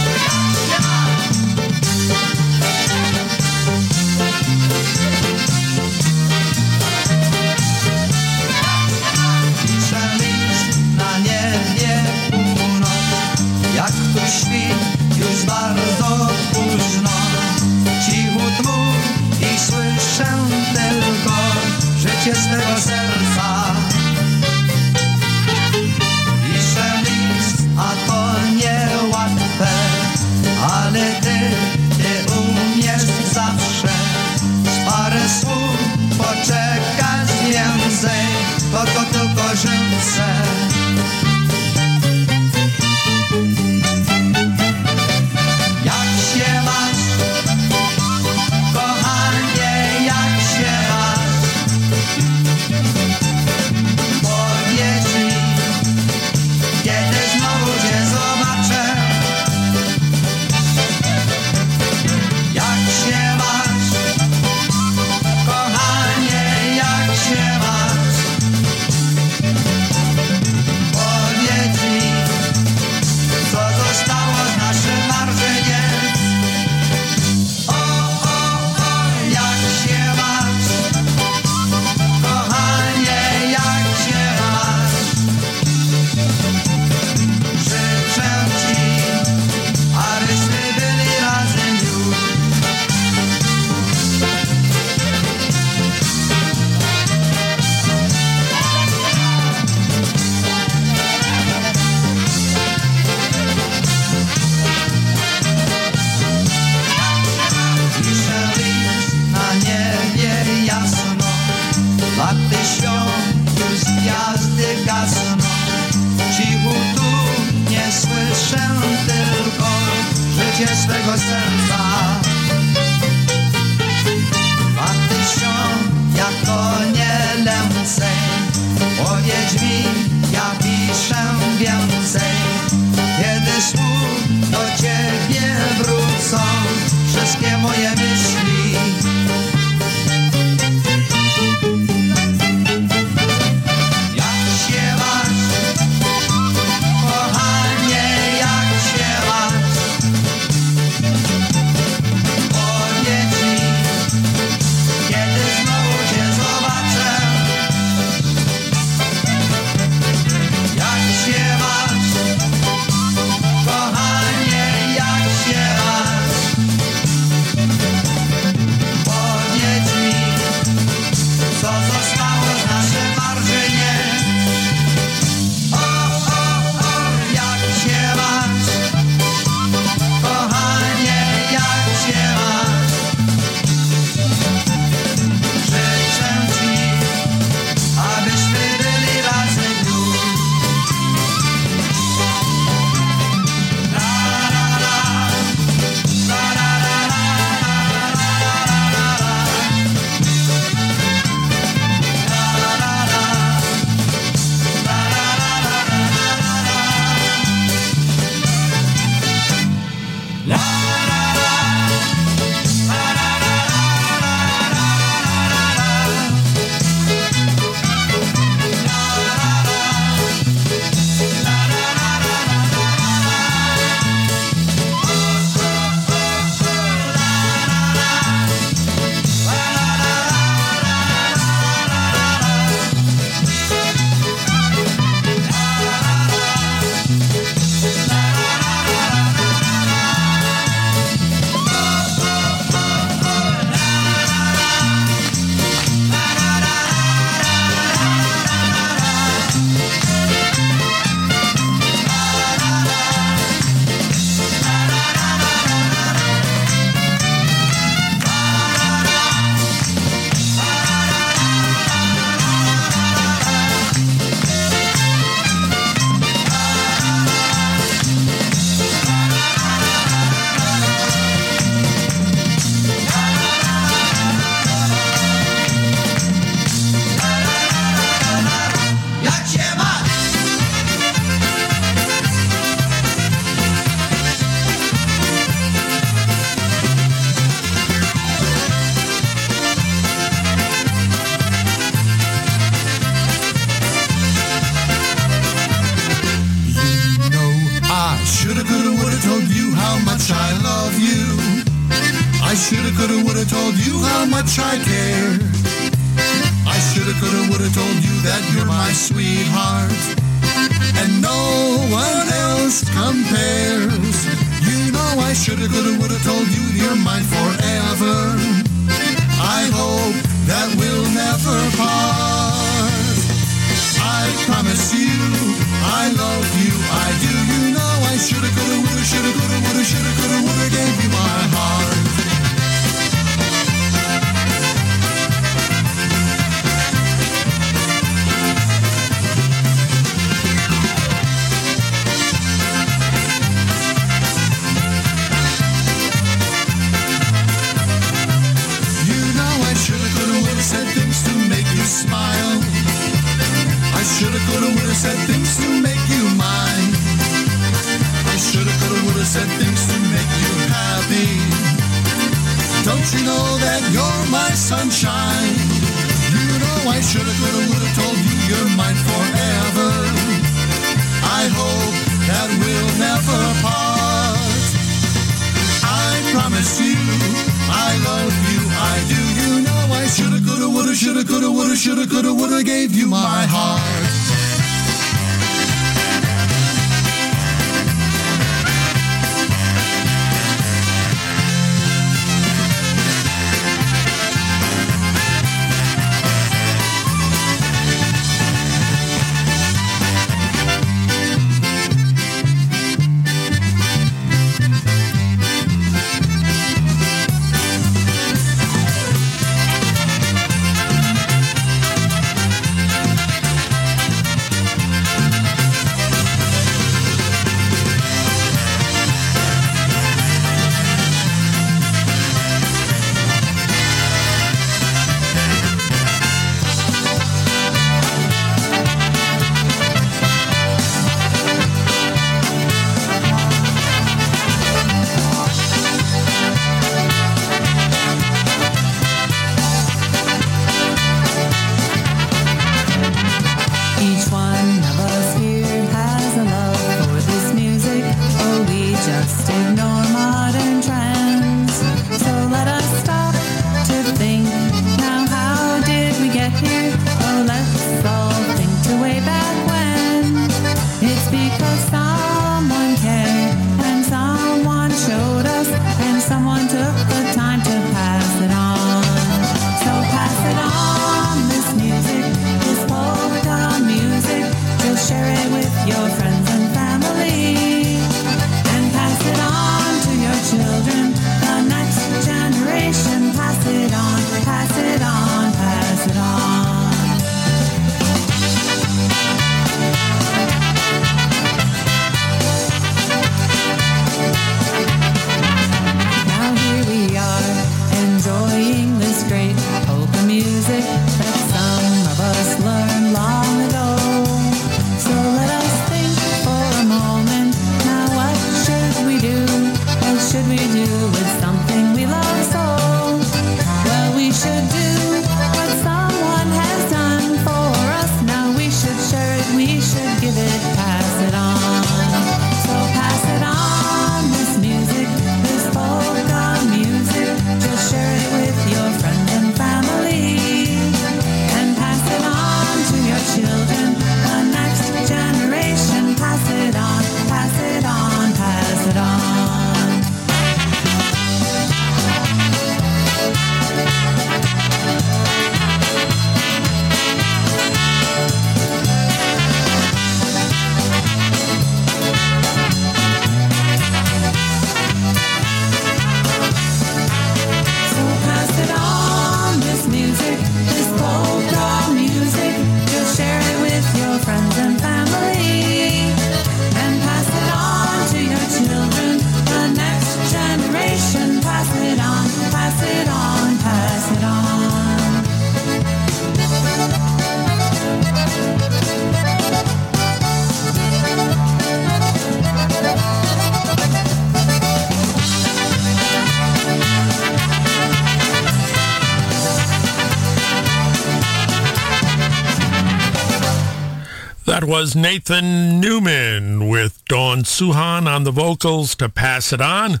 was 594.80 594.96
Nathan 594.96 595.78
Newman 595.78 596.66
with 596.66 597.04
Dawn 597.04 597.40
Suhan 597.40 598.06
on 598.06 598.24
the 598.24 598.30
vocals 598.30 598.94
to 598.94 599.10
pass 599.10 599.52
it 599.52 599.60
on. 599.60 600.00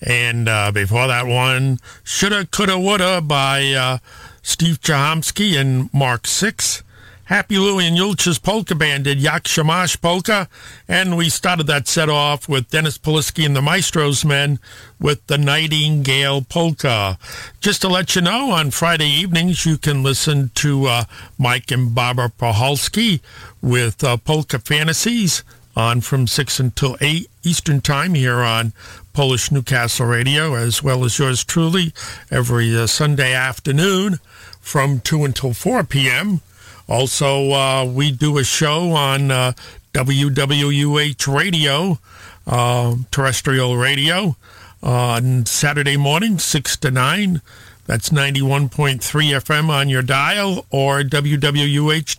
And 0.00 0.48
uh, 0.48 0.72
before 0.72 1.06
that 1.08 1.26
one, 1.26 1.78
Shoulda, 2.04 2.46
Coulda, 2.46 2.78
Woulda 2.78 3.20
by 3.20 3.72
uh, 3.72 3.98
Steve 4.40 4.80
Chomsky 4.80 5.60
and 5.60 5.92
Mark 5.92 6.26
Six. 6.26 6.82
Happy 7.26 7.56
Louie 7.56 7.86
and 7.86 7.96
Julcia's 7.96 8.38
polka 8.38 8.74
band 8.74 9.04
did 9.04 9.18
Yak 9.18 9.48
Shamash 9.48 9.98
polka. 9.98 10.46
And 10.86 11.16
we 11.16 11.30
started 11.30 11.66
that 11.68 11.88
set 11.88 12.10
off 12.10 12.50
with 12.50 12.68
Dennis 12.68 12.98
Polisky 12.98 13.46
and 13.46 13.56
the 13.56 13.62
Maestros 13.62 14.26
Men 14.26 14.58
with 15.00 15.26
the 15.26 15.38
Nightingale 15.38 16.42
polka. 16.42 17.18
Just 17.60 17.80
to 17.80 17.88
let 17.88 18.14
you 18.14 18.20
know, 18.20 18.50
on 18.50 18.70
Friday 18.70 19.08
evenings, 19.08 19.64
you 19.64 19.78
can 19.78 20.02
listen 20.02 20.50
to 20.56 20.84
uh, 20.84 21.04
Mike 21.38 21.70
and 21.70 21.94
Barbara 21.94 22.30
Pahalski 22.38 23.20
with 23.62 24.04
uh, 24.04 24.18
Polka 24.18 24.58
Fantasies 24.58 25.42
on 25.74 26.02
from 26.02 26.26
6 26.26 26.60
until 26.60 26.98
8 27.00 27.26
Eastern 27.42 27.80
Time 27.80 28.14
here 28.14 28.40
on 28.40 28.74
Polish 29.14 29.50
Newcastle 29.50 30.06
Radio, 30.06 30.54
as 30.54 30.82
well 30.82 31.04
as 31.04 31.18
yours 31.18 31.42
truly 31.42 31.94
every 32.30 32.76
uh, 32.76 32.86
Sunday 32.86 33.32
afternoon 33.32 34.18
from 34.60 35.00
2 35.00 35.24
until 35.24 35.54
4 35.54 35.84
p.m. 35.84 36.42
Also, 36.88 37.52
uh, 37.52 37.84
we 37.84 38.12
do 38.12 38.38
a 38.38 38.44
show 38.44 38.92
on 38.92 39.30
uh, 39.30 39.52
WWUH 39.92 41.34
Radio, 41.34 41.98
uh, 42.46 42.96
terrestrial 43.10 43.76
radio, 43.76 44.36
on 44.82 45.46
Saturday 45.46 45.96
morning, 45.96 46.38
6 46.38 46.76
to 46.78 46.90
9. 46.90 47.40
That's 47.86 48.10
91.3 48.10 49.00
FM 49.00 49.68
on 49.68 49.88
your 49.88 50.02
dial 50.02 50.66
or 50.70 51.02
www.org. 51.02 52.14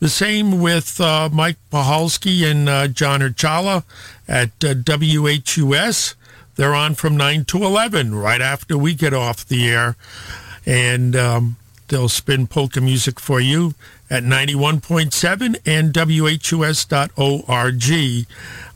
The 0.00 0.08
same 0.08 0.60
with 0.60 1.00
uh, 1.00 1.28
Mike 1.32 1.56
Pahalski 1.72 2.50
and 2.50 2.68
uh, 2.68 2.88
John 2.88 3.20
Urchala 3.20 3.84
at 4.28 4.50
uh, 4.64 4.74
WHUS. 4.74 6.14
They're 6.56 6.74
on 6.74 6.94
from 6.94 7.16
9 7.16 7.44
to 7.46 7.64
11 7.64 8.14
right 8.14 8.40
after 8.40 8.76
we 8.76 8.94
get 8.94 9.14
off 9.14 9.46
the 9.46 9.68
air. 9.68 9.96
And 10.66 11.16
um, 11.16 11.56
they'll 11.94 12.08
spin 12.08 12.48
polka 12.48 12.80
music 12.80 13.20
for 13.20 13.38
you 13.38 13.72
at 14.10 14.24
91.7 14.24 15.56
and 15.64 15.94
WHUS.org. 15.94 16.26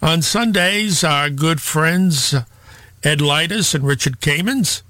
On 0.00 0.22
Sundays, 0.22 1.02
our 1.02 1.28
good 1.28 1.60
friends 1.60 2.32
Ed 3.02 3.18
Lightus 3.18 3.74
and 3.74 3.84
Richard 3.84 4.20
Kamens 4.20 4.82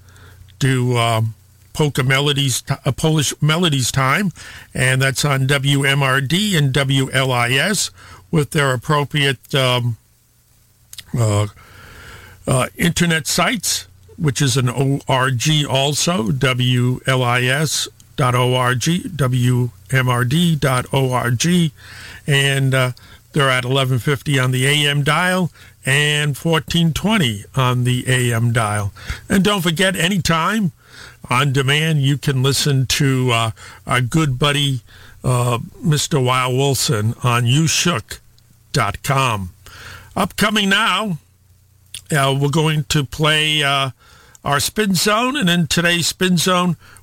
do 0.58 0.98
um, 0.98 1.34
polka 1.72 2.02
melodies, 2.02 2.62
uh, 2.68 2.92
Polish 2.92 3.32
melodies 3.40 3.90
time, 3.90 4.30
and 4.74 5.00
that's 5.00 5.24
on 5.24 5.46
WMRD 5.46 6.54
and 6.54 6.74
WLIS 6.74 7.90
with 8.30 8.50
their 8.50 8.74
appropriate 8.74 9.54
um, 9.54 9.96
uh, 11.18 11.46
uh, 12.46 12.66
internet 12.76 13.26
sites, 13.26 13.86
which 14.18 14.42
is 14.42 14.58
an 14.58 14.68
ORG 14.68 15.64
also, 15.66 16.28
WLIS 16.28 17.88
wmrd.org, 18.18 19.70
wmrd.org, 19.90 21.72
and 22.26 22.74
uh, 22.74 22.92
they're 23.32 23.48
at 23.48 23.64
1150 23.64 24.38
on 24.38 24.50
the 24.50 24.66
AM 24.66 25.02
dial 25.02 25.50
and 25.86 26.36
1420 26.36 27.44
on 27.54 27.84
the 27.84 28.04
AM 28.08 28.52
dial. 28.52 28.92
And 29.28 29.44
don't 29.44 29.62
forget, 29.62 29.94
anytime 29.96 30.72
on 31.30 31.52
demand, 31.52 32.02
you 32.02 32.18
can 32.18 32.42
listen 32.42 32.86
to 32.86 33.30
uh, 33.30 33.52
our 33.86 34.00
good 34.00 34.36
buddy, 34.38 34.80
uh, 35.22 35.58
Mr. 35.82 36.22
Weil 36.22 36.56
Wilson 36.56 37.14
on 37.22 37.44
youshook.com. 37.44 39.50
Upcoming 40.16 40.68
now, 40.68 41.18
uh, 42.10 42.36
we're 42.38 42.48
going 42.48 42.84
to 42.84 43.04
play 43.04 43.62
uh, 43.62 43.90
our 44.44 44.60
spin 44.60 44.94
zone, 44.94 45.36
and 45.36 45.48
in 45.48 45.68
today's 45.68 46.08
spin 46.08 46.36
zone, 46.36 46.76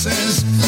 Simon 0.00 0.59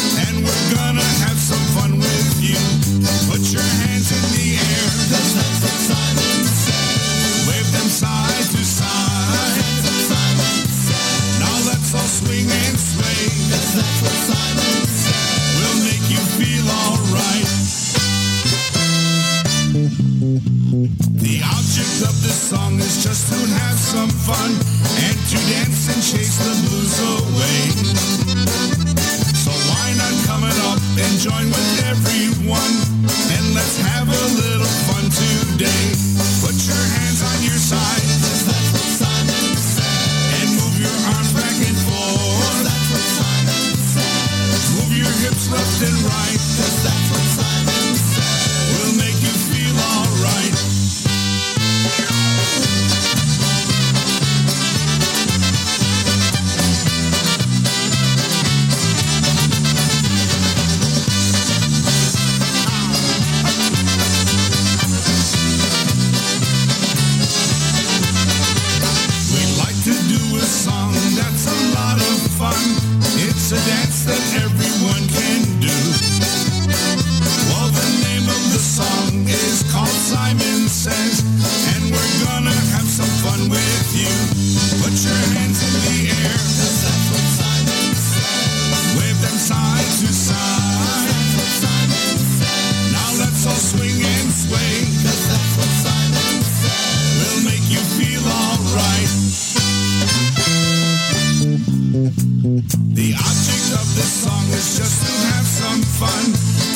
object 103.23 103.67
of 103.79 103.85
this 103.95 104.23
song 104.23 104.45
is 104.51 104.77
just 104.77 105.01
to 105.07 105.13
have 105.33 105.47
some 105.47 105.81
fun 105.99 106.25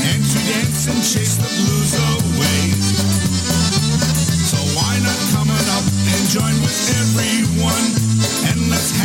and 0.09 0.19
to 0.23 0.39
dance 0.47 0.87
and 0.87 0.99
chase 1.03 1.35
the 1.35 1.49
blues 1.49 1.93
away. 1.93 2.61
So 4.47 4.57
why 4.75 4.97
not 5.03 5.19
come 5.35 5.49
on 5.51 5.65
up 5.77 5.85
and 5.85 6.21
join 6.31 6.55
with 6.63 6.79
everyone 7.03 7.85
and 8.49 8.69
let's 8.71 8.96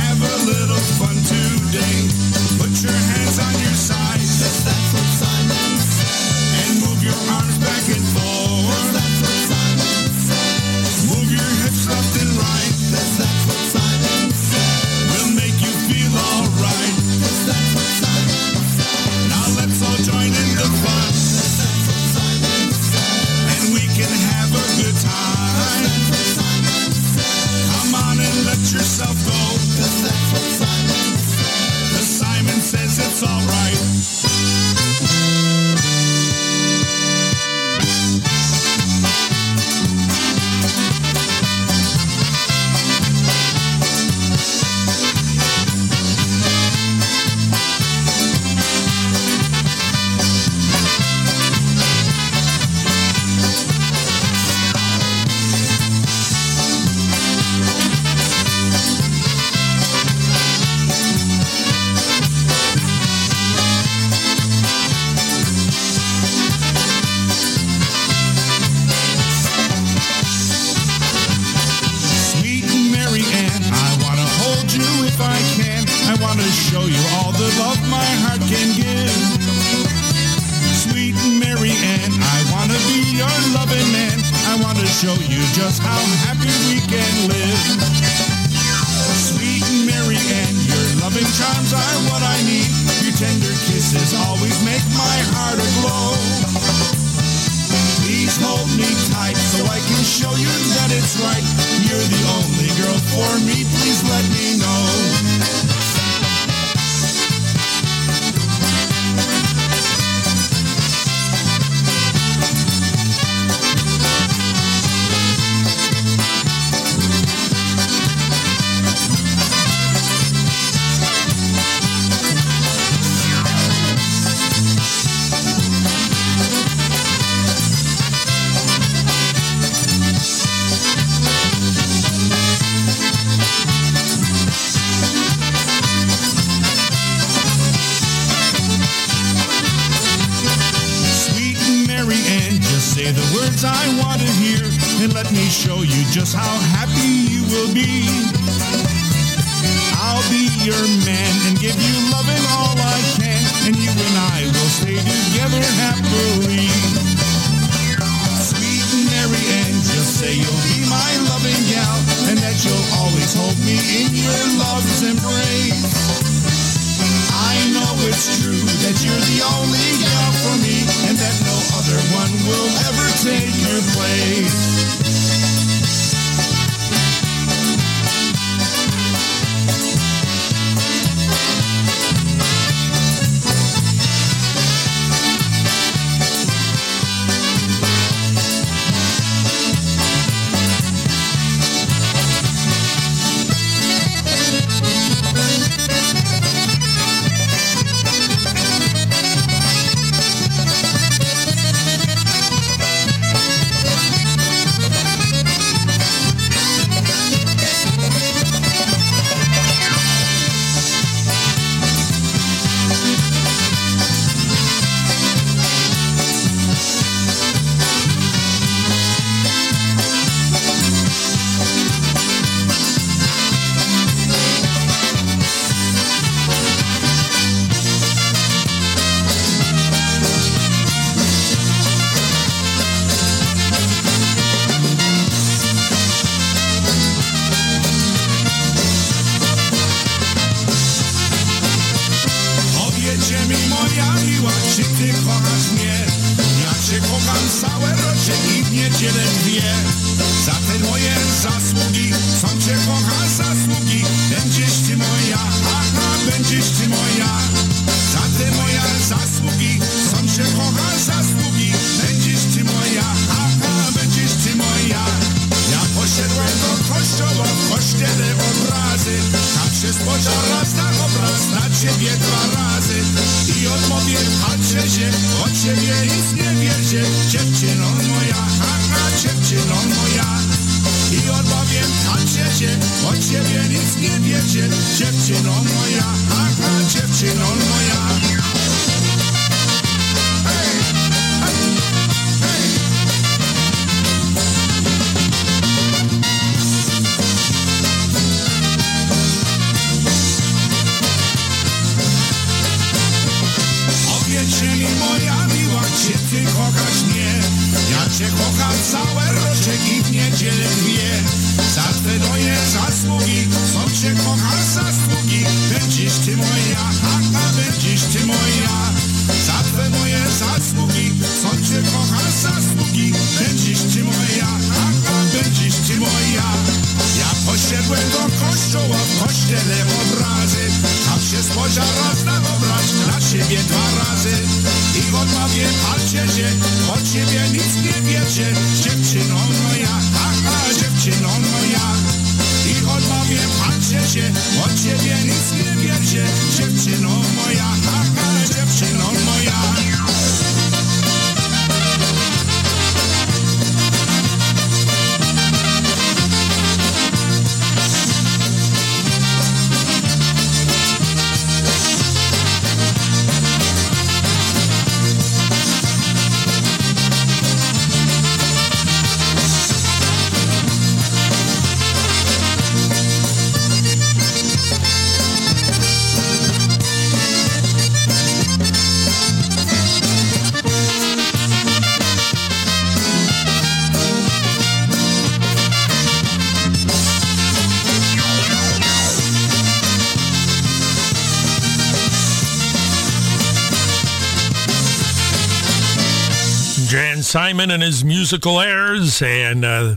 Simon 397.52 397.70
and 397.70 397.82
his 397.82 398.02
musical 398.02 398.58
airs, 398.62 399.20
and 399.20 399.62
uh, 399.62 399.96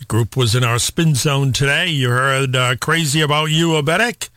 the 0.00 0.04
group 0.08 0.36
was 0.36 0.56
in 0.56 0.64
our 0.64 0.80
spin 0.80 1.14
zone 1.14 1.52
today. 1.52 1.86
You 1.86 2.08
heard 2.08 2.56
uh, 2.56 2.74
Crazy 2.74 3.20
About 3.20 3.52
You, 3.52 3.80
Abetic, 3.80 4.30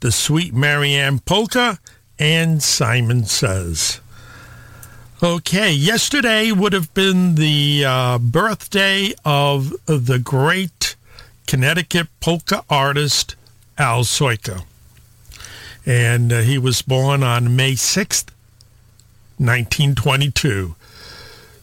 The 0.00 0.10
Sweet 0.10 0.54
Marianne 0.54 1.18
Polka, 1.18 1.78
and 2.18 2.62
Simon 2.62 3.26
Says. 3.26 4.00
Okay, 5.22 5.70
yesterday 5.72 6.52
would 6.52 6.72
have 6.72 6.94
been 6.94 7.34
the 7.34 7.84
uh, 7.86 8.18
birthday 8.18 9.12
of 9.22 9.74
the 9.84 10.18
great 10.18 10.96
Connecticut 11.46 12.08
polka 12.20 12.64
artist 12.70 13.34
Al 13.76 14.04
Soika. 14.04 14.64
And 15.84 16.32
uh, 16.32 16.40
he 16.40 16.56
was 16.56 16.80
born 16.80 17.22
on 17.22 17.54
May 17.54 17.72
6th, 17.72 18.30
1922. 19.36 20.76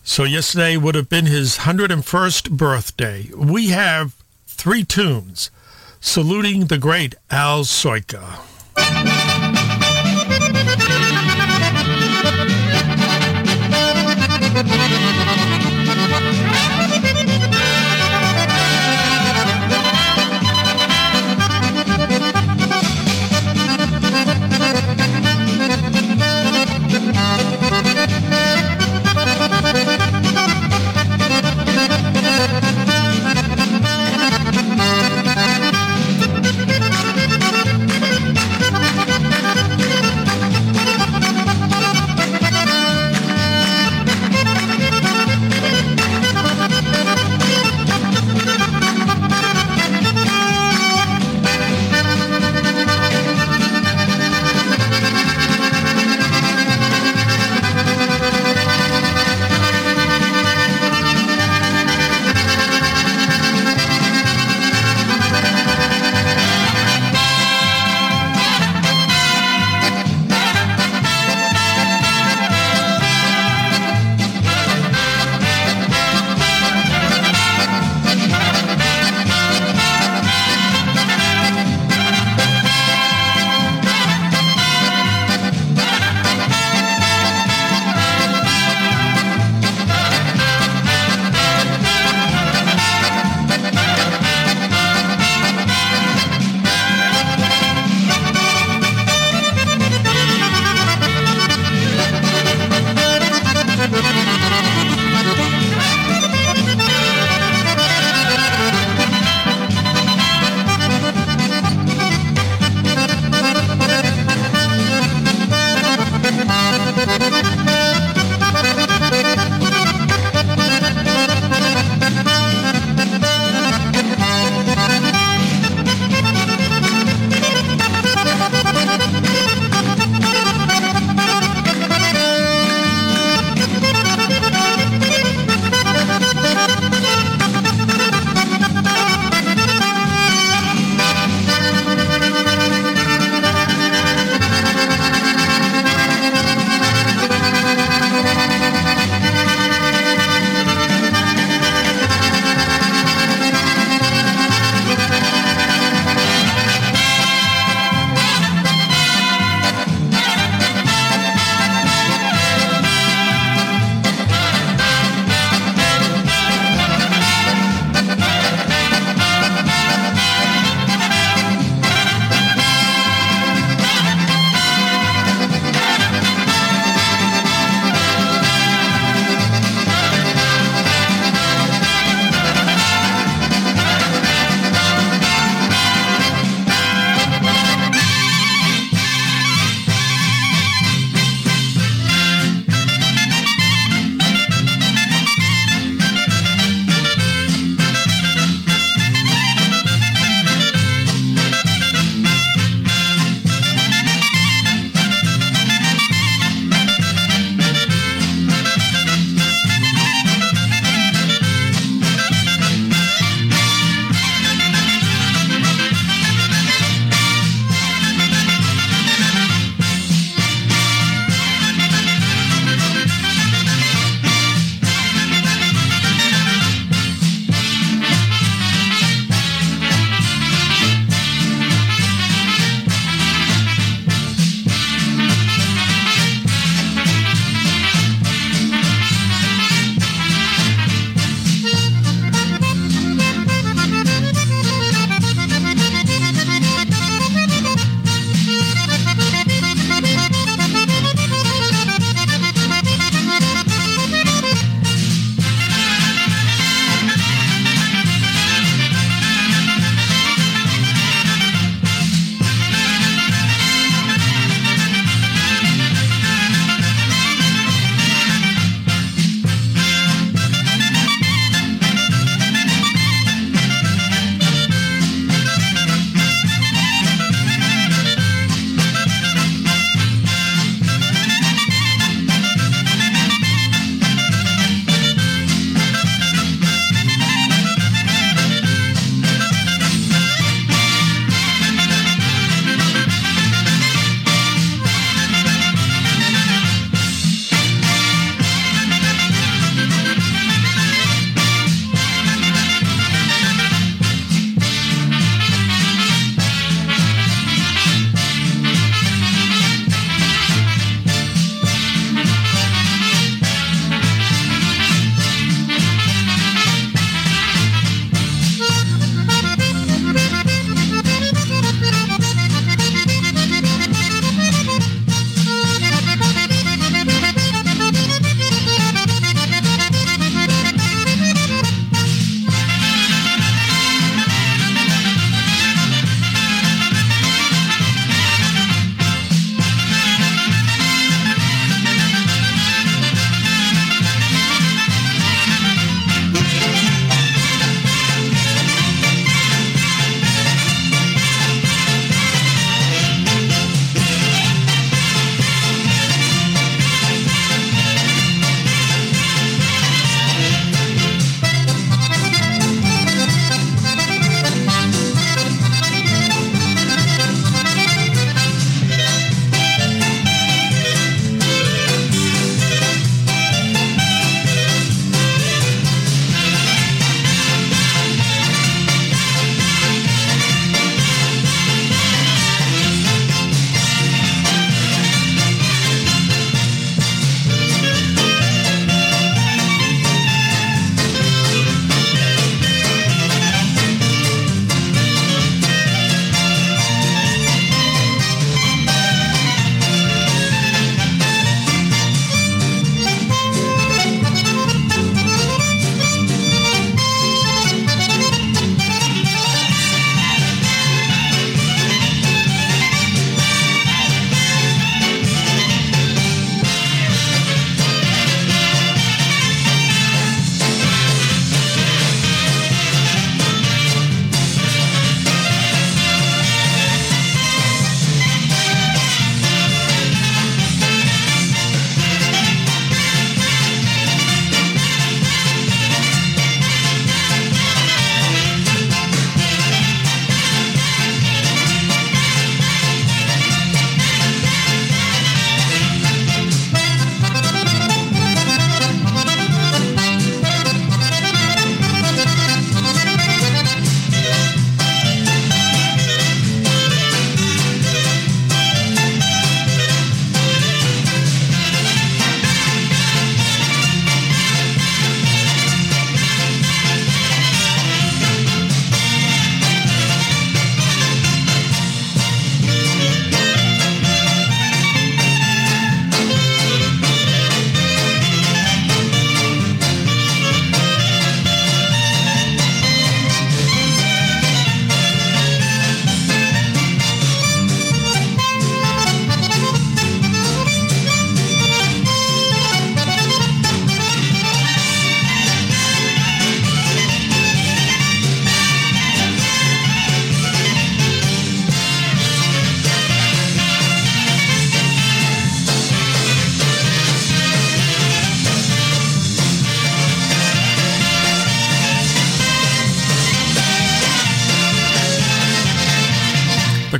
So 0.09 0.23
yesterday 0.23 0.77
would 0.77 0.95
have 0.95 1.09
been 1.09 1.25
his 1.25 1.57
101st 1.57 2.51
birthday. 2.51 3.29
We 3.35 3.67
have 3.67 4.15
three 4.47 4.85
tunes 4.85 5.51
saluting 5.99 6.67
the 6.67 6.77
great 6.77 7.15
Al 7.29 7.65
Soika. 7.65 8.39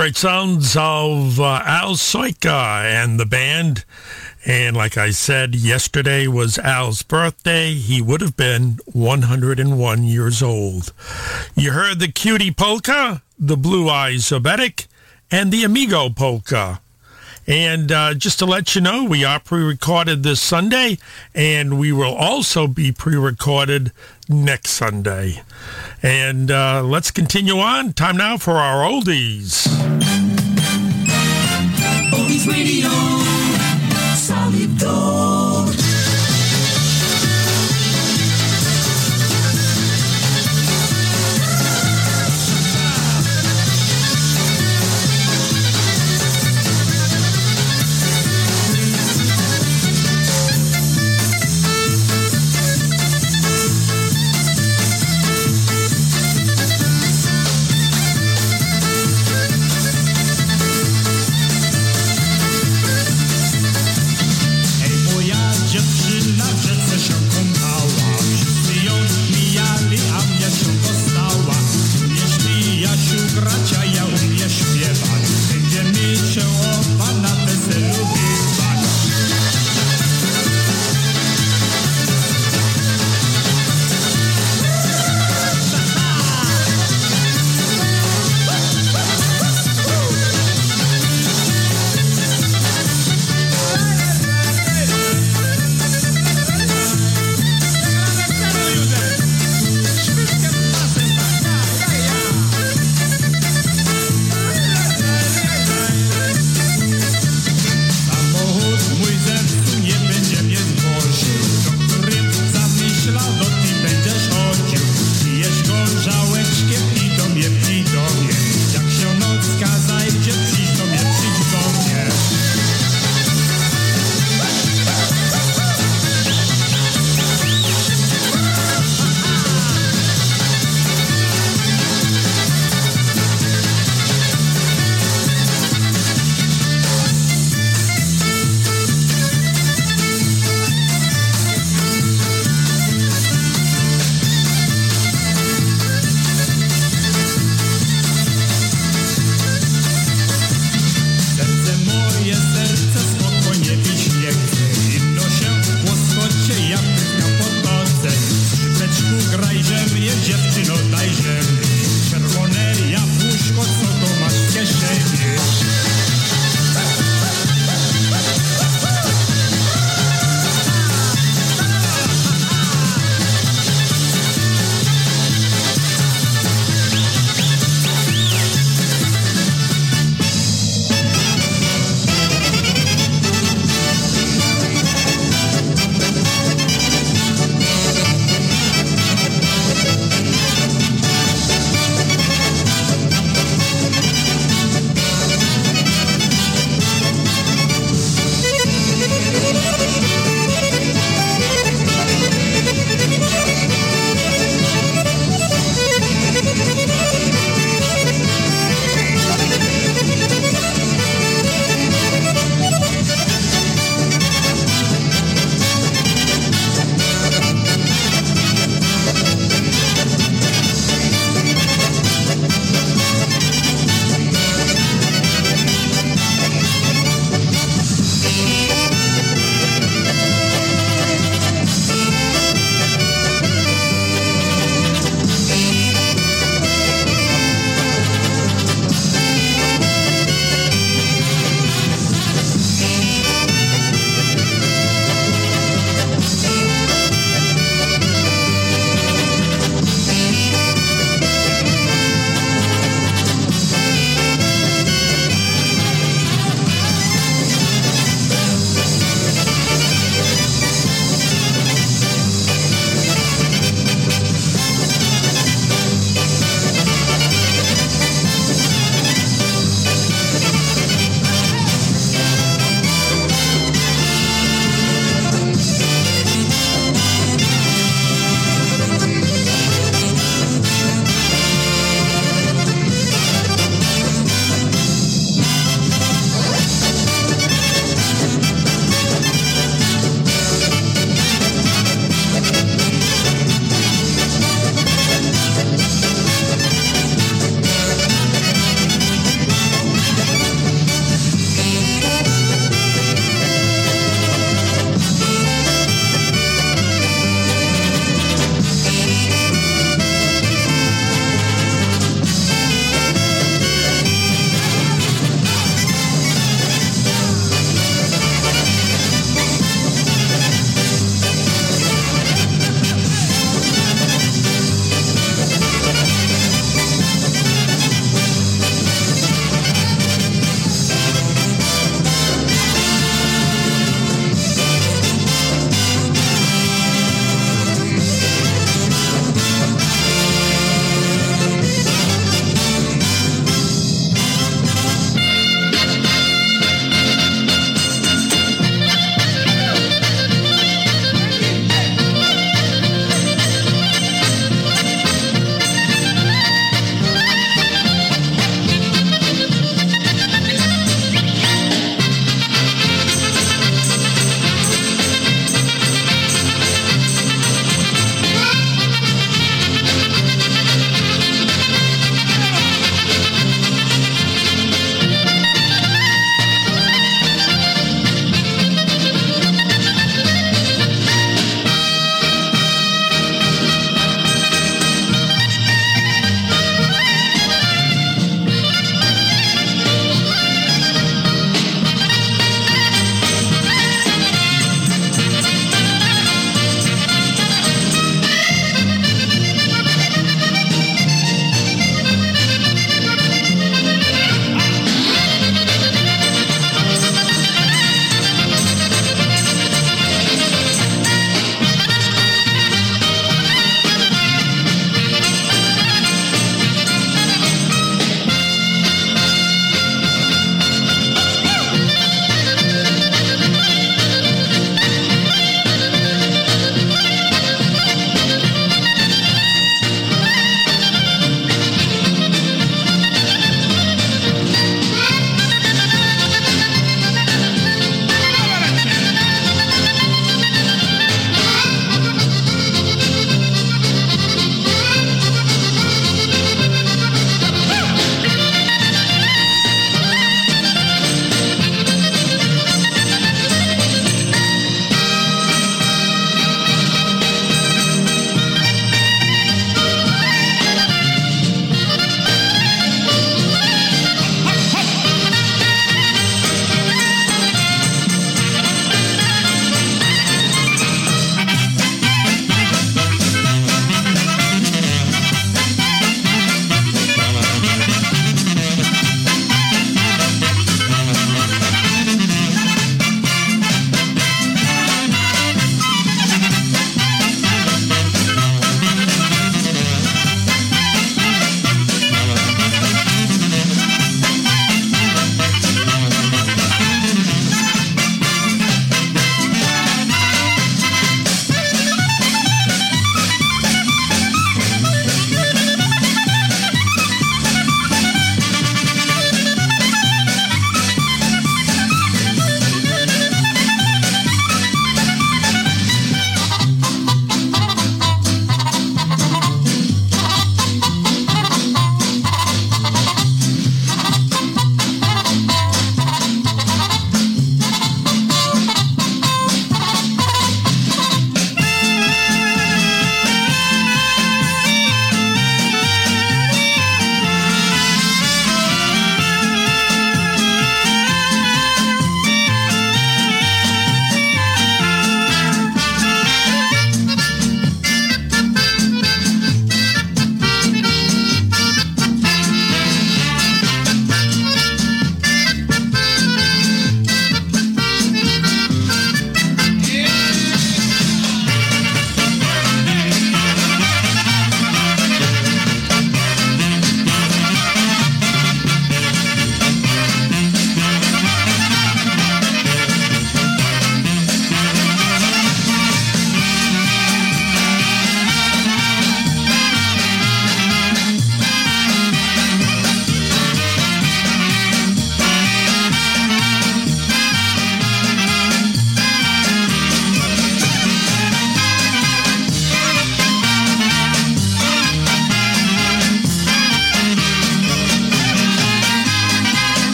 Great 0.00 0.16
sounds 0.16 0.78
of 0.78 1.38
uh, 1.38 1.60
Al 1.66 1.90
Soyka 1.90 2.84
and 2.84 3.20
the 3.20 3.26
band. 3.26 3.84
And 4.46 4.74
like 4.74 4.96
I 4.96 5.10
said, 5.10 5.54
yesterday 5.54 6.26
was 6.26 6.56
Al's 6.56 7.02
birthday. 7.02 7.74
He 7.74 8.00
would 8.00 8.22
have 8.22 8.34
been 8.34 8.78
101 8.86 10.04
years 10.04 10.42
old. 10.42 10.94
You 11.54 11.72
heard 11.72 11.98
the 11.98 12.10
cutie 12.10 12.50
polka, 12.50 13.20
the 13.38 13.58
blue 13.58 13.90
eyes 13.90 14.22
Zobetic, 14.22 14.86
and 15.30 15.52
the 15.52 15.64
amigo 15.64 16.08
polka. 16.08 16.80
And 17.46 17.90
uh, 17.90 18.14
just 18.14 18.38
to 18.38 18.46
let 18.46 18.74
you 18.74 18.80
know, 18.80 19.04
we 19.04 19.24
are 19.24 19.40
pre-recorded 19.40 20.22
this 20.22 20.40
Sunday, 20.40 20.98
and 21.34 21.78
we 21.78 21.90
will 21.90 22.14
also 22.14 22.66
be 22.66 22.92
pre-recorded 22.92 23.92
next 24.28 24.70
Sunday. 24.70 25.42
And 26.02 26.50
uh, 26.50 26.82
let's 26.84 27.10
continue 27.10 27.58
on. 27.58 27.92
Time 27.92 28.16
now 28.16 28.36
for 28.36 28.52
our 28.52 28.88
oldies. 28.88 29.66
Oldies 32.12 32.46
Radio, 32.46 32.90
solid 34.14 34.78
gold. 34.78 35.19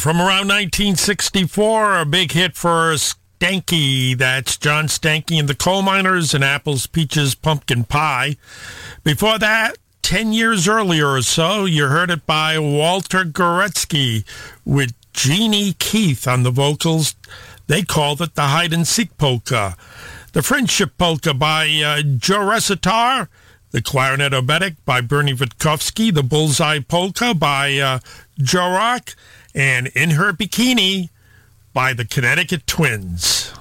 from 0.00 0.16
around 0.16 0.48
1964, 0.48 1.98
a 1.98 2.06
big 2.06 2.32
hit 2.32 2.56
for 2.56 2.94
Stanky. 2.94 4.16
That's 4.16 4.56
John 4.56 4.86
Stanky 4.86 5.38
and 5.38 5.46
the 5.46 5.54
Coal 5.54 5.82
Miners 5.82 6.32
and 6.32 6.42
Apples, 6.42 6.86
Peaches, 6.86 7.34
Pumpkin 7.34 7.84
Pie. 7.84 8.36
Before 9.04 9.38
that, 9.38 9.76
10 10.00 10.32
years 10.32 10.66
earlier 10.66 11.06
or 11.06 11.20
so, 11.20 11.66
you 11.66 11.88
heard 11.88 12.10
it 12.10 12.24
by 12.24 12.58
Walter 12.58 13.24
Goretzky 13.24 14.24
with 14.64 14.94
Jeannie 15.12 15.74
Keith 15.74 16.26
on 16.26 16.44
the 16.44 16.50
vocals. 16.50 17.14
They 17.66 17.82
called 17.82 18.22
it 18.22 18.36
the 18.36 18.44
hide 18.44 18.72
and 18.72 18.88
seek 18.88 19.18
polka. 19.18 19.76
The 20.32 20.42
Friendship 20.42 20.96
Polka 20.96 21.34
by 21.34 21.66
uh, 21.84 22.00
Joe 22.16 22.38
Resitar. 22.38 23.28
The 23.72 23.82
Clarinet 23.82 24.32
Oberek 24.32 24.76
by 24.84 25.00
Bernie 25.00 25.34
Witkowski, 25.34 26.12
The 26.12 26.24
Bullseye 26.24 26.80
Polka 26.80 27.34
by 27.34 27.78
uh, 27.78 27.98
Joe 28.42 28.72
Rock 28.72 29.14
and 29.54 29.88
In 29.88 30.10
Her 30.10 30.32
Bikini 30.32 31.10
by 31.72 31.92
the 31.92 32.04
Connecticut 32.04 32.66
Twins. 32.66 33.52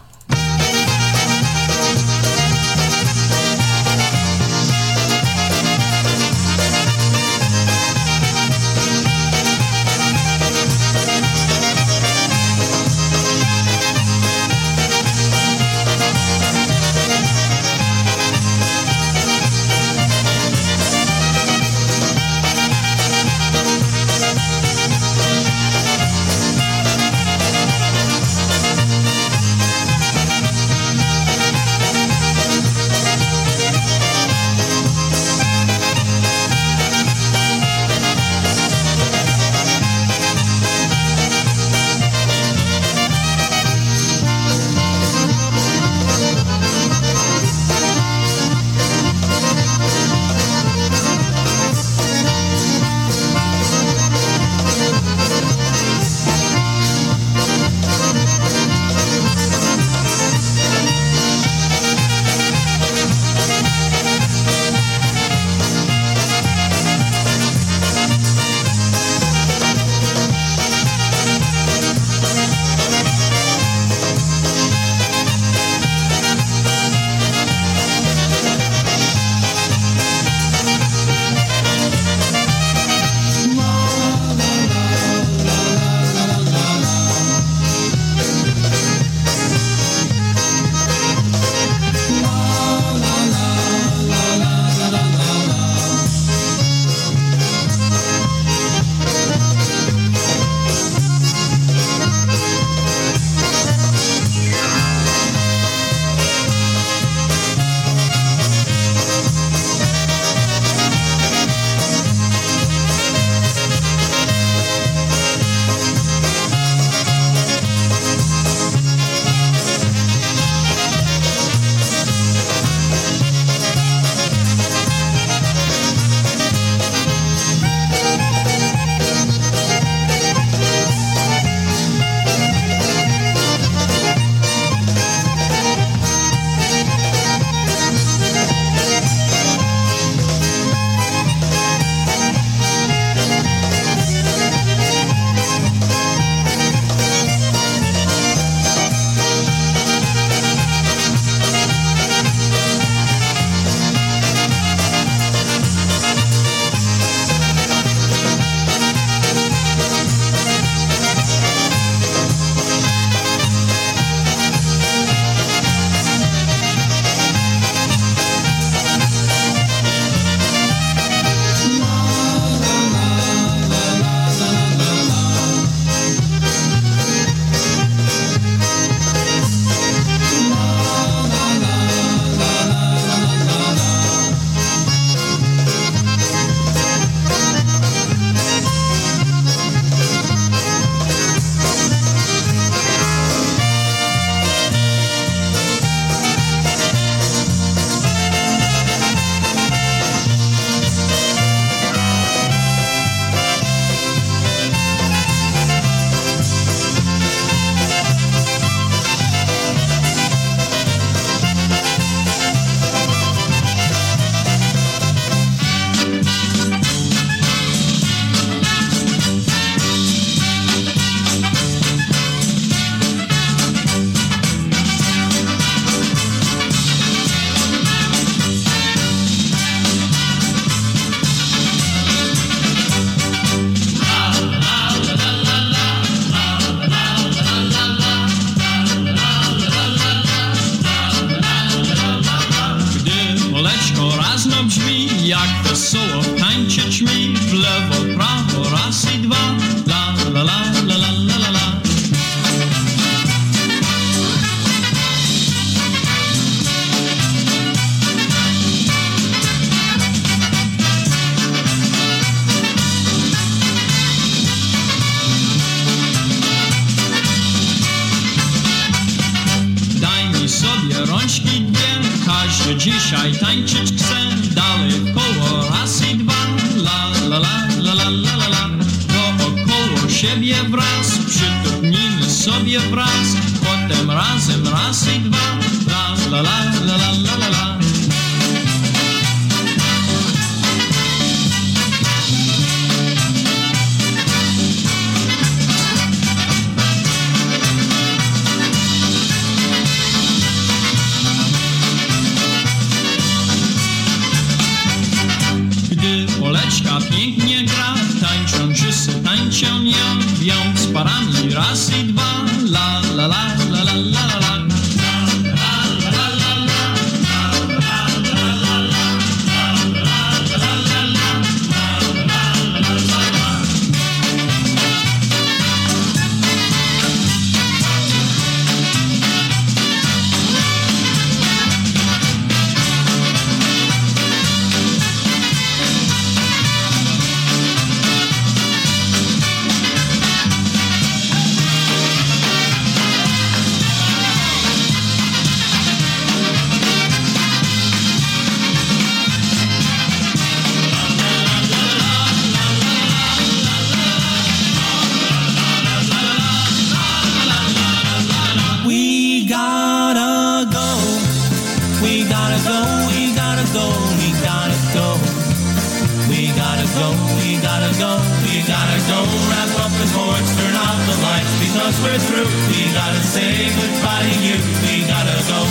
We're 372.03 372.19
through. 372.19 372.49
We 372.71 372.91
gotta 372.93 373.21
say 373.23 373.71
goodbye 373.75 374.23
to 374.23 374.35
you. 374.39 374.57
We 374.85 375.03
gotta 375.07 375.35
go. 375.51 375.61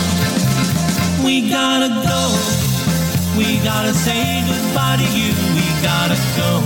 We 1.23 1.49
gotta 1.49 1.89
go. 1.89 2.23
We 3.37 3.57
gotta 3.63 3.93
say 3.93 4.43
goodbye 4.45 4.97
to 5.01 5.07
you. 5.15 5.31
We 5.57 5.65
gotta 5.81 6.17
go. 6.37 6.61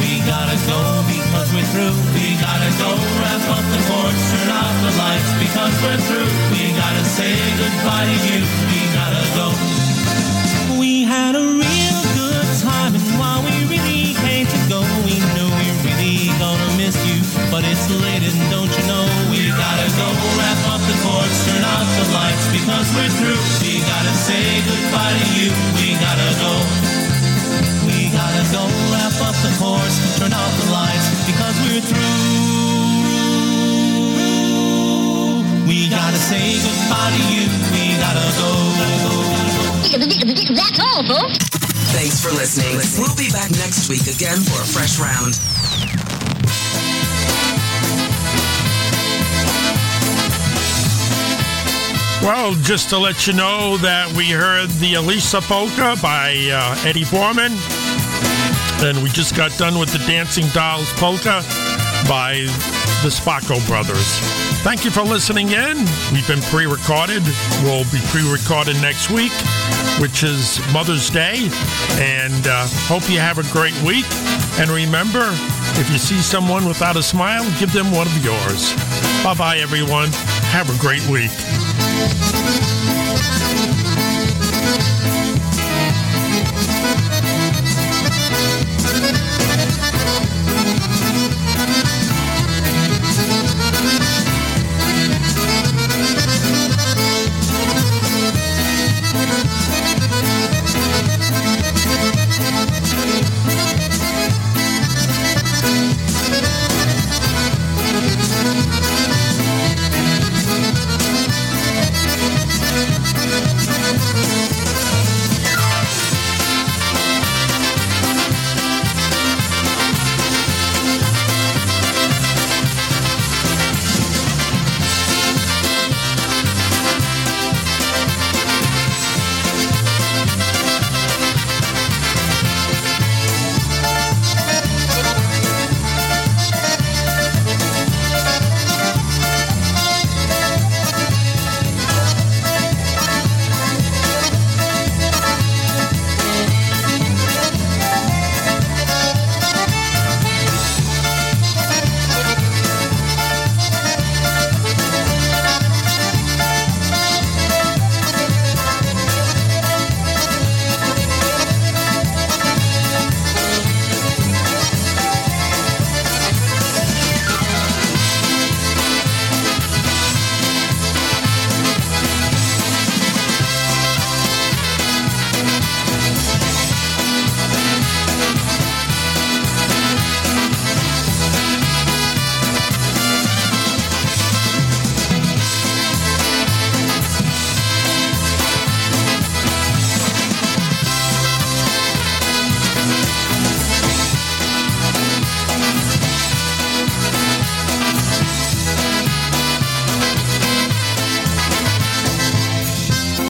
We 0.00 0.20
gotta 0.24 0.56
go 0.68 0.80
because 1.08 1.48
we're 1.52 1.68
through. 1.72 1.96
We 2.16 2.36
gotta 2.40 2.70
go 2.80 2.90
wrap 3.20 3.44
up 3.56 3.64
the 3.72 3.80
cords, 3.88 4.20
turn 4.30 4.50
off 4.52 4.76
the 4.84 4.92
lights 5.00 5.32
because 5.42 5.74
we're 5.82 6.02
through. 6.08 6.30
We 6.52 6.72
gotta 6.76 7.04
say 7.04 7.34
goodbye 7.60 8.06
to 8.08 8.16
you. 8.28 8.40
We 8.70 8.80
gotta 8.96 9.24
go. 9.36 9.48
We 10.80 11.04
had 11.04 11.34
a 11.36 11.44
real 11.44 12.00
good 12.20 12.48
time, 12.60 12.94
and 12.94 13.06
while 13.20 13.42
we 13.42 13.54
really 13.68 14.12
hate 14.24 14.48
to 14.48 14.60
go, 14.68 14.80
we 15.04 15.20
knew 15.34 15.48
we 15.60 15.66
really 15.84 16.38
gonna. 16.38 16.65
But 17.56 17.64
it's 17.64 17.88
late, 17.88 18.20
and 18.20 18.36
don't 18.52 18.68
you 18.68 18.84
know 18.84 19.00
we 19.32 19.48
gotta 19.48 19.88
go 19.96 20.04
wrap 20.36 20.60
up 20.76 20.82
the 20.84 20.92
cords, 21.00 21.40
turn 21.48 21.64
off 21.64 21.88
the 21.96 22.04
lights 22.12 22.44
because 22.52 22.84
we're 22.92 23.08
through. 23.16 23.40
We 23.64 23.80
gotta 23.80 24.12
say 24.12 24.60
goodbye 24.60 25.16
to 25.16 25.24
you. 25.40 25.48
We 25.80 25.96
gotta 25.96 26.36
go. 26.36 26.52
We 27.88 28.12
gotta 28.12 28.44
go 28.52 28.60
wrap 28.92 29.16
up 29.24 29.32
the 29.40 29.48
course, 29.56 29.96
turn 30.20 30.36
off 30.36 30.52
the 30.60 30.68
lights 30.68 31.08
because 31.24 31.56
we're 31.64 31.80
through. 31.80 32.12
We 35.64 35.88
gotta 35.88 36.20
say 36.20 36.60
goodbye 36.60 37.08
to 37.08 37.22
you. 37.32 37.48
We 37.72 37.96
gotta 37.96 38.28
go. 38.36 38.52
That's 40.52 40.76
all, 40.76 41.00
folks. 41.08 41.40
Thanks 41.96 42.20
for 42.20 42.28
listening. 42.36 42.76
We'll 43.00 43.16
be 43.16 43.32
back 43.32 43.48
next 43.56 43.88
week 43.88 44.04
again 44.04 44.44
for 44.44 44.60
a 44.60 44.68
fresh 44.68 45.00
round. 45.00 45.40
Well, 52.26 52.54
just 52.54 52.90
to 52.90 52.98
let 52.98 53.28
you 53.28 53.34
know 53.34 53.76
that 53.76 54.12
we 54.16 54.30
heard 54.30 54.68
the 54.82 54.94
Elisa 54.94 55.40
Polka 55.40 55.94
by 56.02 56.34
uh, 56.50 56.74
Eddie 56.84 57.04
Forman. 57.04 57.54
And 58.82 59.00
we 59.00 59.10
just 59.10 59.36
got 59.36 59.56
done 59.56 59.78
with 59.78 59.92
the 59.92 60.02
Dancing 60.10 60.48
Dolls 60.48 60.92
Polka 60.94 61.46
by 62.10 62.42
the 63.06 63.14
Spacco 63.14 63.64
Brothers. 63.68 64.18
Thank 64.66 64.84
you 64.84 64.90
for 64.90 65.02
listening 65.02 65.54
in. 65.54 65.78
We've 66.10 66.26
been 66.26 66.42
pre 66.50 66.66
recorded. 66.66 67.22
We'll 67.62 67.86
be 67.94 68.02
pre 68.10 68.28
recorded 68.28 68.74
next 68.82 69.08
week, 69.08 69.30
which 70.02 70.24
is 70.24 70.58
Mother's 70.74 71.08
Day. 71.08 71.46
And 72.02 72.42
uh, 72.48 72.66
hope 72.90 73.08
you 73.08 73.20
have 73.20 73.38
a 73.38 73.46
great 73.54 73.80
week. 73.86 74.10
And 74.58 74.68
remember, 74.68 75.30
if 75.78 75.86
you 75.92 75.98
see 75.98 76.18
someone 76.18 76.66
without 76.66 76.96
a 76.96 77.04
smile, 77.04 77.46
give 77.60 77.72
them 77.72 77.92
one 77.92 78.08
of 78.08 78.24
yours. 78.24 78.74
Bye 79.22 79.38
bye, 79.38 79.58
everyone. 79.58 80.10
Have 80.50 80.70
a 80.70 80.78
great 80.80 81.06
week. 81.08 82.45